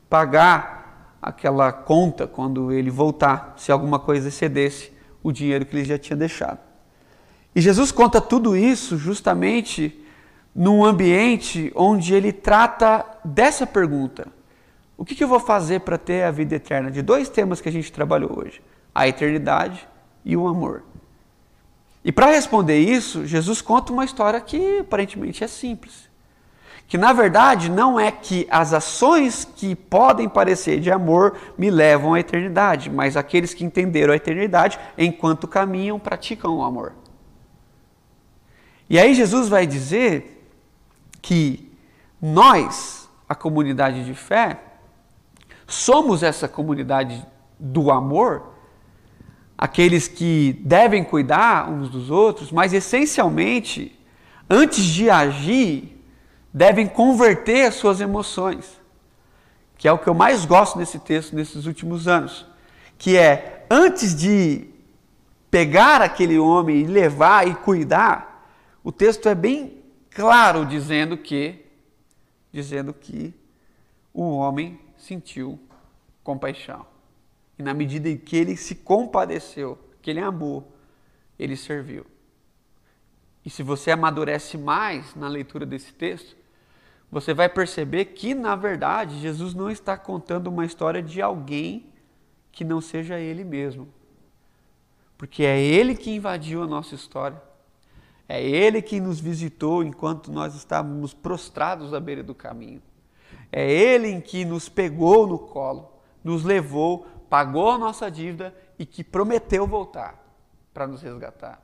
pagar 0.10 1.18
aquela 1.22 1.72
conta 1.72 2.28
quando 2.28 2.72
ele 2.72 2.90
voltar, 2.90 3.54
se 3.58 3.72
alguma 3.72 4.00
coisa 4.00 4.28
excedesse 4.28 4.92
o 5.22 5.32
dinheiro 5.32 5.66
que 5.66 5.76
ele 5.76 5.86
já 5.86 5.98
tinha 5.98 6.16
deixado. 6.16 6.60
E 7.56 7.62
Jesus 7.62 7.92
conta 7.92 8.22
tudo 8.22 8.56
isso 8.56 8.98
justamente 8.98 10.00
num 10.56 10.84
ambiente 10.84 11.72
onde 11.76 12.14
ele 12.14 12.32
trata 12.32 13.06
dessa 13.24 13.66
pergunta: 13.66 14.28
o 14.98 15.06
que, 15.06 15.24
eu 15.24 15.28
vou 15.28 15.40
fazer 15.40 15.82
para 15.82 15.98
ter 15.98 16.24
a 16.24 16.32
vida 16.32 16.56
eterna? 16.56 16.90
De 16.90 17.02
dois 17.02 17.30
temas 17.30 17.62
que 17.62 17.70
a 17.70 17.72
gente 17.72 17.92
trabalhou 17.92 18.40
hoje: 18.40 18.62
a 18.94 19.08
eternidade 19.08 19.88
e 20.24 20.38
o 20.38 20.48
amor. 20.48 20.84
E 22.04 22.12
para 22.12 22.28
responder 22.28 22.80
isso, 22.80 23.26
Jesus 23.26 23.62
conta 23.62 23.92
uma 23.92 24.06
história 24.06 24.40
que 24.40 24.80
aparentemente 24.80 25.44
é 25.44 25.48
simples. 25.48 26.07
Que 26.88 26.98
na 26.98 27.12
verdade 27.12 27.70
não 27.70 28.00
é 28.00 28.10
que 28.10 28.48
as 28.50 28.72
ações 28.74 29.44
que 29.44 29.76
podem 29.76 30.30
parecer 30.30 30.80
de 30.80 30.90
amor 30.90 31.38
me 31.58 31.70
levam 31.70 32.14
à 32.14 32.20
eternidade, 32.20 32.90
mas 32.90 33.18
aqueles 33.18 33.54
que 33.54 33.66
entenderam 33.66 34.14
a 34.14 34.16
eternidade, 34.16 34.80
enquanto 34.98 35.48
caminham, 35.48 36.00
praticam 36.00 36.58
o 36.58 36.64
amor. 36.64 36.94
E 38.90 38.98
aí 38.98 39.14
Jesus 39.14 39.50
vai 39.50 39.68
dizer 39.68 40.50
que 41.22 41.78
nós, 42.22 43.10
a 43.28 43.36
comunidade 43.36 44.06
de 44.06 44.14
fé, 44.14 44.58
somos 45.68 46.24
essa 46.24 46.48
comunidade 46.48 47.26
do 47.60 47.92
amor, 47.92 48.54
aqueles 49.58 50.08
que 50.08 50.62
devem 50.64 51.04
cuidar 51.04 51.70
uns 51.70 51.90
dos 51.90 52.10
outros, 52.10 52.50
mas 52.50 52.72
essencialmente, 52.72 54.00
antes 54.50 54.86
de 54.86 55.10
agir, 55.10 55.97
devem 56.58 56.88
converter 56.88 57.68
as 57.68 57.76
suas 57.76 58.02
emoções, 58.02 58.82
que 59.78 59.88
é 59.88 59.92
o 59.92 60.00
que 60.00 60.08
eu 60.08 60.16
mais 60.16 60.44
gosto 60.44 60.80
nesse 60.80 60.98
texto 60.98 61.36
nesses 61.36 61.68
últimos 61.68 62.08
anos, 62.08 62.48
que 62.98 63.16
é 63.16 63.68
antes 63.70 64.16
de 64.16 64.68
pegar 65.52 66.02
aquele 66.02 66.40
homem 66.40 66.82
e 66.82 66.88
levar 66.88 67.48
e 67.48 67.54
cuidar, 67.54 68.50
o 68.84 68.92
texto 68.92 69.30
é 69.30 69.36
bem 69.36 69.84
claro 70.10 70.66
dizendo 70.66 71.16
que 71.16 71.64
dizendo 72.52 72.92
que 72.92 73.36
o 74.12 74.38
homem 74.38 74.80
sentiu 74.98 75.60
compaixão. 76.24 76.88
E 77.60 77.62
na 77.62 77.74
medida 77.74 78.10
em 78.10 78.18
que 78.18 78.36
ele 78.36 78.58
se 78.58 78.74
compadeceu, 78.74 79.78
que 80.02 80.10
ele 80.10 80.20
amou, 80.20 80.76
ele 81.38 81.56
serviu. 81.56 82.04
E 83.46 83.50
se 83.50 83.62
você 83.62 83.92
amadurece 83.92 84.58
mais 84.58 85.14
na 85.16 85.28
leitura 85.28 85.66
desse 85.66 85.94
texto, 85.94 86.37
você 87.12 87.34
vai 87.34 87.48
perceber 87.48 88.06
que, 88.06 88.34
na 88.34 88.56
verdade, 88.56 89.20
Jesus 89.20 89.54
não 89.54 89.70
está 89.70 89.98
contando 89.98 90.48
uma 90.48 90.66
história 90.66 91.02
de 91.02 91.22
alguém 91.22 91.88
que 92.52 92.64
não 92.64 92.82
seja 92.82 93.20
ele 93.20 93.44
mesmo. 93.44 93.88
Porque 95.18 95.44
é 95.44 95.60
ele 95.60 95.96
que 95.96 96.12
invadiu 96.12 96.62
a 96.64 96.68
nossa 96.68 96.96
história. 96.96 97.42
É 98.28 98.44
ele 98.44 98.82
que 98.82 99.00
nos 99.00 99.20
visitou 99.20 99.84
enquanto 99.84 100.32
nós 100.32 100.54
estávamos 100.54 101.14
prostrados 101.14 101.94
à 101.94 102.00
beira 102.00 102.22
do 102.22 102.36
caminho. 102.36 102.82
É 103.52 103.72
ele 103.72 104.10
em 104.10 104.20
que 104.20 104.44
nos 104.44 104.68
pegou 104.68 105.26
no 105.26 105.40
colo, 105.40 105.94
nos 106.24 106.44
levou 106.44 107.08
pagou 107.30 107.72
a 107.72 107.78
nossa 107.78 108.10
dívida 108.10 108.56
e 108.78 108.86
que 108.86 109.04
prometeu 109.04 109.68
voltar 109.68 110.24
para 110.74 110.88
nos 110.88 111.02
resgatar. 111.02 111.62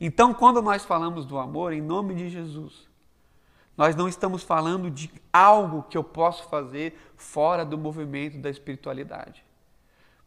Então, 0.00 0.34
quando 0.34 0.60
nós 0.60 0.84
falamos 0.84 1.24
do 1.24 1.38
amor 1.38 1.72
em 1.72 1.80
nome 1.80 2.14
de 2.14 2.28
Jesus, 2.28 2.88
nós 3.76 3.94
não 3.94 4.08
estamos 4.08 4.42
falando 4.42 4.90
de 4.90 5.10
algo 5.32 5.82
que 5.82 5.98
eu 5.98 6.04
posso 6.04 6.48
fazer 6.48 6.98
fora 7.16 7.64
do 7.64 7.76
movimento 7.76 8.38
da 8.38 8.48
espiritualidade. 8.48 9.44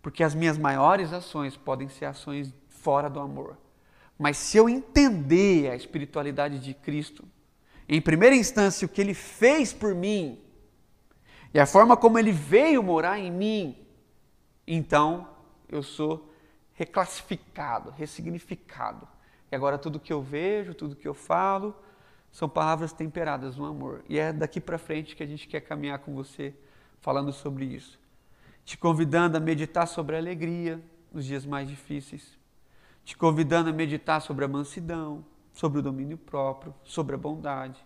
Porque 0.01 0.23
as 0.23 0.35
minhas 0.35 0.57
maiores 0.57 1.11
ações 1.11 1.57
podem 1.57 1.89
ser 1.89 2.05
ações 2.05 2.53
fora 2.67 3.09
do 3.09 3.19
amor. 3.19 3.57
Mas 4.17 4.37
se 4.37 4.57
eu 4.57 4.69
entender 4.69 5.71
a 5.71 5.75
espiritualidade 5.75 6.59
de 6.59 6.73
Cristo, 6.73 7.23
em 7.87 8.01
primeira 8.01 8.35
instância, 8.35 8.85
o 8.85 8.89
que 8.89 9.01
ele 9.01 9.13
fez 9.13 9.73
por 9.73 9.95
mim 9.95 10.39
e 11.53 11.59
a 11.59 11.65
forma 11.65 11.97
como 11.97 12.19
ele 12.19 12.31
veio 12.31 12.83
morar 12.83 13.17
em 13.17 13.31
mim, 13.31 13.75
então 14.67 15.27
eu 15.67 15.81
sou 15.81 16.31
reclassificado, 16.73 17.89
ressignificado. 17.89 19.07
E 19.51 19.55
agora 19.55 19.77
tudo 19.77 19.99
que 19.99 20.13
eu 20.13 20.21
vejo, 20.21 20.75
tudo 20.75 20.95
que 20.95 21.07
eu 21.07 21.13
falo, 21.13 21.75
são 22.31 22.47
palavras 22.47 22.93
temperadas 22.93 23.57
no 23.57 23.65
amor. 23.65 24.03
E 24.07 24.19
é 24.19 24.31
daqui 24.31 24.59
para 24.59 24.77
frente 24.77 25.15
que 25.15 25.23
a 25.23 25.25
gente 25.25 25.47
quer 25.47 25.61
caminhar 25.61 25.99
com 25.99 26.13
você 26.13 26.53
falando 27.01 27.31
sobre 27.31 27.65
isso. 27.65 27.99
Te 28.63 28.77
convidando 28.77 29.37
a 29.37 29.39
meditar 29.39 29.87
sobre 29.87 30.15
a 30.15 30.19
alegria 30.19 30.81
nos 31.11 31.25
dias 31.25 31.45
mais 31.45 31.67
difíceis. 31.67 32.37
Te 33.03 33.17
convidando 33.17 33.69
a 33.69 33.73
meditar 33.73 34.21
sobre 34.21 34.45
a 34.45 34.47
mansidão, 34.47 35.25
sobre 35.53 35.79
o 35.79 35.81
domínio 35.81 36.17
próprio, 36.17 36.73
sobre 36.83 37.15
a 37.15 37.17
bondade, 37.17 37.83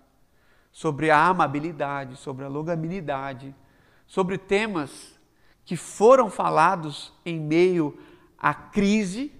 sobre 0.71 1.09
a 1.09 1.27
amabilidade, 1.27 2.17
sobre 2.17 2.43
a 2.43 2.49
longanimidade, 2.49 3.55
sobre 4.05 4.37
temas 4.37 5.17
que 5.63 5.77
foram 5.77 6.29
falados 6.29 7.13
em 7.25 7.39
meio 7.39 7.97
à 8.37 8.53
crise 8.53 9.31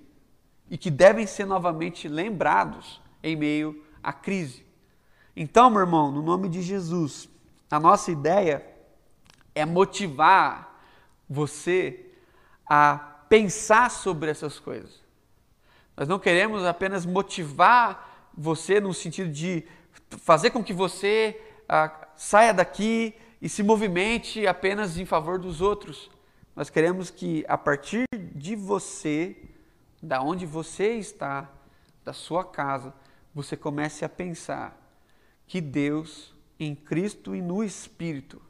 e 0.70 0.78
que 0.78 0.90
devem 0.90 1.28
ser 1.28 1.46
novamente 1.46 2.08
lembrados 2.08 3.02
em 3.22 3.36
meio 3.36 3.84
à 4.02 4.14
crise. 4.14 4.66
Então, 5.36 5.70
meu 5.70 5.82
irmão, 5.82 6.12
no 6.12 6.22
nome 6.22 6.48
de 6.48 6.62
Jesus, 6.62 7.28
a 7.70 7.80
nossa 7.80 8.12
ideia 8.12 8.66
é 9.56 9.66
motivar 9.66 10.80
você 11.28 12.12
a 12.68 12.96
pensar 13.28 13.90
sobre 13.90 14.30
essas 14.30 14.60
coisas. 14.60 15.02
Nós 15.98 16.08
não 16.08 16.20
queremos 16.20 16.64
apenas 16.64 17.06
motivar 17.06 18.30
você 18.36 18.80
no 18.80 18.94
sentido 18.94 19.32
de 19.32 19.64
fazer 20.20 20.52
com 20.52 20.64
que 20.64 20.74
você 20.74 21.40
ah, 21.68 22.08
saia 22.16 22.54
daqui 22.54 23.16
e 23.42 23.50
se 23.50 23.64
movimente 23.64 24.46
apenas 24.46 24.98
em 24.98 25.06
favor 25.06 25.40
dos 25.40 25.62
outros. 25.62 26.12
Nós 26.56 26.70
queremos 26.70 27.10
que 27.10 27.44
a 27.48 27.58
partir 27.58 28.06
de 28.36 28.56
você, 28.56 29.36
da 30.02 30.22
onde 30.22 30.46
você 30.46 30.94
está, 30.94 31.50
da 32.06 32.14
sua 32.14 32.46
casa, 32.46 32.94
você 33.34 33.58
comece 33.58 34.06
a 34.06 34.10
pensar 34.10 34.83
que 35.48 35.62
Deus, 35.62 36.34
em 36.60 36.76
Cristo 36.76 37.36
e 37.36 37.42
no 37.42 37.64
Espírito, 37.64 38.42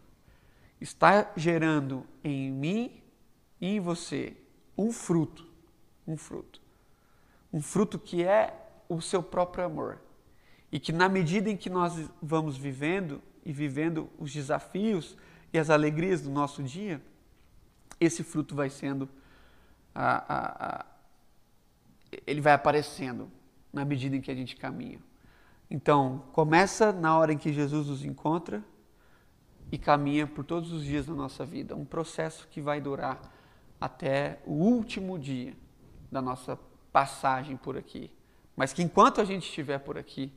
está 0.80 1.32
gerando 1.36 2.06
em 2.24 2.52
mim 2.52 3.02
e 3.60 3.68
em 3.68 3.80
você 3.80 4.36
um 4.78 4.92
fruto, 4.92 5.48
um 6.06 6.18
fruto. 6.18 6.62
Um 7.52 7.62
fruto 7.62 8.00
que 8.00 8.24
é 8.24 8.54
o 8.90 9.02
seu 9.02 9.22
próprio 9.22 9.64
amor. 9.64 10.00
E 10.72 10.80
que 10.80 10.92
na 10.92 11.08
medida 11.08 11.50
em 11.50 11.56
que 11.56 11.70
nós 11.70 12.10
vamos 12.22 12.58
vivendo 12.58 13.22
e 13.46 13.54
vivendo 13.54 14.10
os 14.18 14.34
desafios 14.34 15.16
e 15.52 15.60
as 15.60 15.70
alegrias 15.70 16.22
do 16.22 16.32
nosso 16.32 16.64
dia, 16.64 17.02
esse 18.00 18.24
fruto 18.24 18.56
vai 18.56 18.70
sendo, 18.70 19.08
a, 19.94 20.34
a, 20.34 20.80
a, 20.80 20.86
ele 22.26 22.42
vai 22.42 22.54
aparecendo 22.54 23.30
na 23.72 23.86
medida 23.86 24.16
em 24.16 24.22
que 24.22 24.32
a 24.32 24.36
gente 24.36 24.56
caminha. 24.56 25.00
Então, 25.70 26.24
começa 26.34 26.92
na 26.92 27.18
hora 27.18 27.34
em 27.34 27.38
que 27.38 27.52
Jesus 27.52 27.88
nos 27.88 28.06
encontra 28.06 28.64
e 29.72 29.78
caminha 29.78 30.28
por 30.28 30.46
todos 30.46 30.72
os 30.72 30.84
dias 30.84 31.06
da 31.06 31.14
nossa 31.14 31.46
vida. 31.46 31.76
Um 31.76 31.86
processo 31.86 32.48
que 32.50 32.62
vai 32.62 32.80
durar 32.80 33.20
até 33.82 34.40
o 34.46 34.54
último 34.54 35.18
dia 35.18 35.56
da 36.12 36.22
nossa 36.22 36.60
passagem 36.92 37.58
por 37.58 37.76
aqui. 37.78 38.12
Mas 38.56 38.72
que 38.72 38.84
enquanto 38.84 39.20
a 39.20 39.26
gente 39.26 39.48
estiver 39.48 39.80
por 39.80 39.98
aqui, 39.98 40.32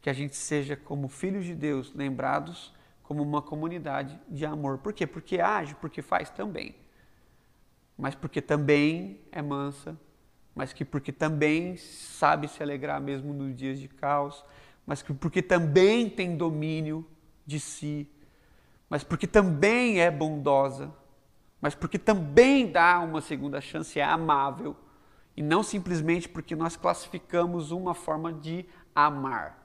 que 0.00 0.10
a 0.10 0.12
gente 0.12 0.34
seja 0.34 0.76
como 0.76 1.08
filhos 1.08 1.44
de 1.44 1.54
Deus, 1.54 1.94
lembrados 1.94 2.74
como 3.02 3.22
uma 3.22 3.40
comunidade 3.40 4.18
de 4.28 4.44
amor. 4.44 4.78
Por 4.78 4.92
quê? 4.92 5.06
Porque 5.06 5.40
age, 5.40 5.74
porque 5.76 6.02
faz 6.02 6.30
também 6.30 6.74
mas 7.96 8.14
porque 8.14 8.42
também 8.42 9.20
é 9.30 9.40
mansa, 9.40 9.98
mas 10.54 10.72
que 10.72 10.84
porque 10.84 11.12
também 11.12 11.76
sabe 11.76 12.48
se 12.48 12.62
alegrar 12.62 13.00
mesmo 13.00 13.32
nos 13.32 13.56
dias 13.56 13.78
de 13.78 13.88
caos, 13.88 14.44
mas 14.86 15.02
que 15.02 15.12
porque 15.12 15.42
também 15.42 16.08
tem 16.08 16.36
domínio 16.36 17.06
de 17.46 17.58
si, 17.58 18.08
mas 18.88 19.02
porque 19.02 19.26
também 19.26 20.00
é 20.00 20.10
bondosa, 20.10 20.92
mas 21.60 21.74
porque 21.74 21.98
também 21.98 22.70
dá 22.70 23.00
uma 23.00 23.20
segunda 23.20 23.60
chance, 23.60 23.98
é 23.98 24.04
amável, 24.04 24.76
e 25.36 25.42
não 25.42 25.62
simplesmente 25.62 26.28
porque 26.28 26.54
nós 26.54 26.76
classificamos 26.76 27.70
uma 27.70 27.94
forma 27.94 28.32
de 28.32 28.66
amar. 28.94 29.64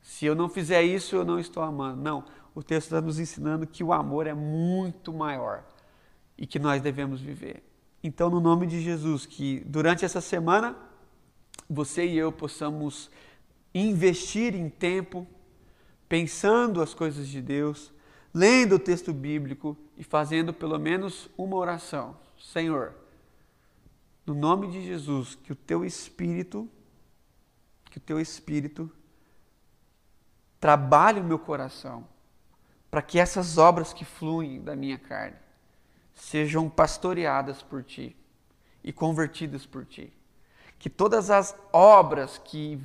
Se 0.00 0.26
eu 0.26 0.34
não 0.34 0.48
fizer 0.48 0.82
isso, 0.82 1.16
eu 1.16 1.24
não 1.24 1.38
estou 1.38 1.62
amando. 1.62 2.00
Não, 2.00 2.24
o 2.54 2.62
texto 2.62 2.88
está 2.88 3.00
nos 3.00 3.18
ensinando 3.18 3.66
que 3.66 3.82
o 3.82 3.92
amor 3.92 4.26
é 4.26 4.34
muito 4.34 5.12
maior 5.12 5.64
e 6.36 6.46
que 6.46 6.58
nós 6.58 6.82
devemos 6.82 7.20
viver. 7.20 7.62
Então, 8.02 8.28
no 8.28 8.40
nome 8.40 8.66
de 8.66 8.80
Jesus, 8.80 9.26
que 9.26 9.60
durante 9.60 10.04
essa 10.04 10.20
semana 10.20 10.76
você 11.70 12.04
e 12.04 12.18
eu 12.18 12.32
possamos 12.32 13.08
investir 13.72 14.54
em 14.54 14.68
tempo 14.68 15.26
pensando 16.08 16.82
as 16.82 16.92
coisas 16.92 17.28
de 17.28 17.40
Deus, 17.40 17.92
lendo 18.34 18.74
o 18.74 18.78
texto 18.78 19.12
bíblico 19.12 19.76
e 19.96 20.02
fazendo 20.02 20.52
pelo 20.52 20.78
menos 20.78 21.30
uma 21.38 21.56
oração. 21.56 22.16
Senhor, 22.38 22.92
no 24.26 24.34
nome 24.34 24.68
de 24.68 24.84
Jesus, 24.84 25.36
que 25.36 25.52
o 25.52 25.56
teu 25.56 25.84
espírito, 25.84 26.68
que 27.88 27.98
o 27.98 28.00
teu 28.00 28.20
espírito 28.20 28.90
trabalhe 30.58 31.20
o 31.20 31.24
meu 31.24 31.38
coração, 31.38 32.06
para 32.90 33.00
que 33.00 33.18
essas 33.18 33.58
obras 33.58 33.92
que 33.92 34.04
fluem 34.04 34.60
da 34.60 34.74
minha 34.74 34.98
carne 34.98 35.41
sejam 36.22 36.70
pastoreadas 36.70 37.62
por 37.62 37.82
ti 37.82 38.16
e 38.84 38.92
convertidas 38.92 39.66
por 39.66 39.84
ti. 39.84 40.12
Que 40.78 40.88
todas 40.88 41.30
as 41.30 41.54
obras 41.72 42.38
que 42.38 42.80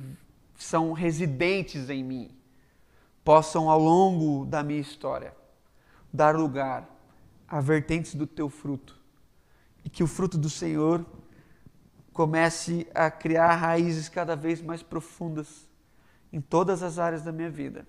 são 0.56 0.92
residentes 0.92 1.88
em 1.88 2.02
mim 2.02 2.36
possam, 3.24 3.70
ao 3.70 3.78
longo 3.78 4.44
da 4.44 4.62
minha 4.64 4.80
história, 4.80 5.32
dar 6.12 6.34
lugar 6.34 6.88
a 7.46 7.60
vertentes 7.60 8.16
do 8.16 8.26
teu 8.26 8.50
fruto 8.50 8.98
e 9.84 9.88
que 9.88 10.02
o 10.02 10.08
fruto 10.08 10.36
do 10.36 10.50
Senhor 10.50 11.06
comece 12.12 12.88
a 12.92 13.08
criar 13.08 13.54
raízes 13.54 14.08
cada 14.08 14.34
vez 14.34 14.60
mais 14.60 14.82
profundas 14.82 15.68
em 16.32 16.40
todas 16.40 16.82
as 16.82 16.98
áreas 16.98 17.22
da 17.22 17.30
minha 17.30 17.50
vida, 17.50 17.86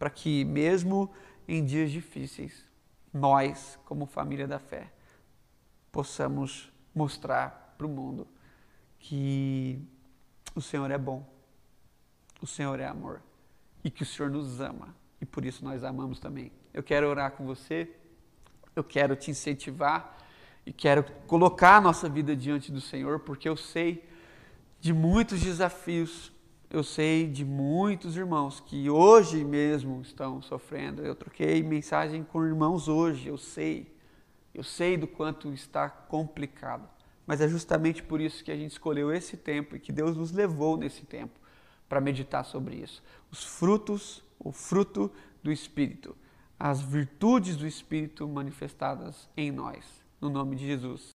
para 0.00 0.10
que 0.10 0.44
mesmo 0.44 1.08
em 1.46 1.64
dias 1.64 1.92
difíceis, 1.92 2.68
nós, 3.12 3.78
como 3.84 4.06
família 4.06 4.46
da 4.46 4.58
fé, 4.58 4.92
possamos 5.90 6.72
mostrar 6.94 7.74
para 7.76 7.86
o 7.86 7.90
mundo 7.90 8.26
que 8.98 9.82
o 10.54 10.60
Senhor 10.60 10.90
é 10.90 10.98
bom, 10.98 11.28
o 12.40 12.46
Senhor 12.46 12.78
é 12.80 12.86
amor 12.86 13.22
e 13.82 13.90
que 13.90 14.02
o 14.02 14.06
Senhor 14.06 14.30
nos 14.30 14.60
ama 14.60 14.94
e 15.20 15.26
por 15.26 15.44
isso 15.44 15.64
nós 15.64 15.84
amamos 15.84 16.18
também. 16.18 16.50
Eu 16.72 16.82
quero 16.82 17.08
orar 17.08 17.32
com 17.32 17.44
você, 17.44 17.90
eu 18.74 18.82
quero 18.82 19.14
te 19.14 19.30
incentivar 19.30 20.16
e 20.64 20.72
quero 20.72 21.04
colocar 21.26 21.76
a 21.76 21.80
nossa 21.80 22.08
vida 22.08 22.34
diante 22.34 22.72
do 22.72 22.80
Senhor, 22.80 23.20
porque 23.20 23.48
eu 23.48 23.56
sei 23.56 24.08
de 24.80 24.92
muitos 24.92 25.40
desafios, 25.40 26.32
eu 26.70 26.84
sei 26.84 27.26
de 27.26 27.44
muitos 27.44 28.16
irmãos 28.16 28.60
que 28.60 28.88
hoje 28.88 29.44
mesmo 29.44 30.00
estão 30.02 30.40
sofrendo. 30.40 31.02
Eu 31.02 31.16
troquei 31.16 31.60
mensagem 31.64 32.22
com 32.22 32.46
irmãos 32.46 32.86
hoje, 32.86 33.28
eu 33.28 33.36
sei, 33.36 33.92
eu 34.54 34.62
sei 34.62 34.96
do 34.96 35.08
quanto 35.08 35.52
está 35.52 35.90
complicado. 35.90 36.88
Mas 37.26 37.40
é 37.40 37.48
justamente 37.48 38.02
por 38.02 38.20
isso 38.20 38.44
que 38.44 38.52
a 38.52 38.56
gente 38.56 38.70
escolheu 38.70 39.12
esse 39.12 39.36
tempo 39.36 39.74
e 39.74 39.80
que 39.80 39.92
Deus 39.92 40.16
nos 40.16 40.30
levou 40.30 40.76
nesse 40.76 41.04
tempo 41.04 41.38
para 41.88 42.00
meditar 42.00 42.44
sobre 42.44 42.76
isso. 42.76 43.02
Os 43.32 43.44
frutos, 43.44 44.22
o 44.38 44.52
fruto 44.52 45.10
do 45.42 45.50
Espírito, 45.50 46.16
as 46.58 46.80
virtudes 46.80 47.56
do 47.56 47.66
Espírito 47.66 48.28
manifestadas 48.28 49.28
em 49.36 49.50
nós. 49.50 49.84
No 50.20 50.30
nome 50.30 50.54
de 50.54 50.66
Jesus. 50.66 51.02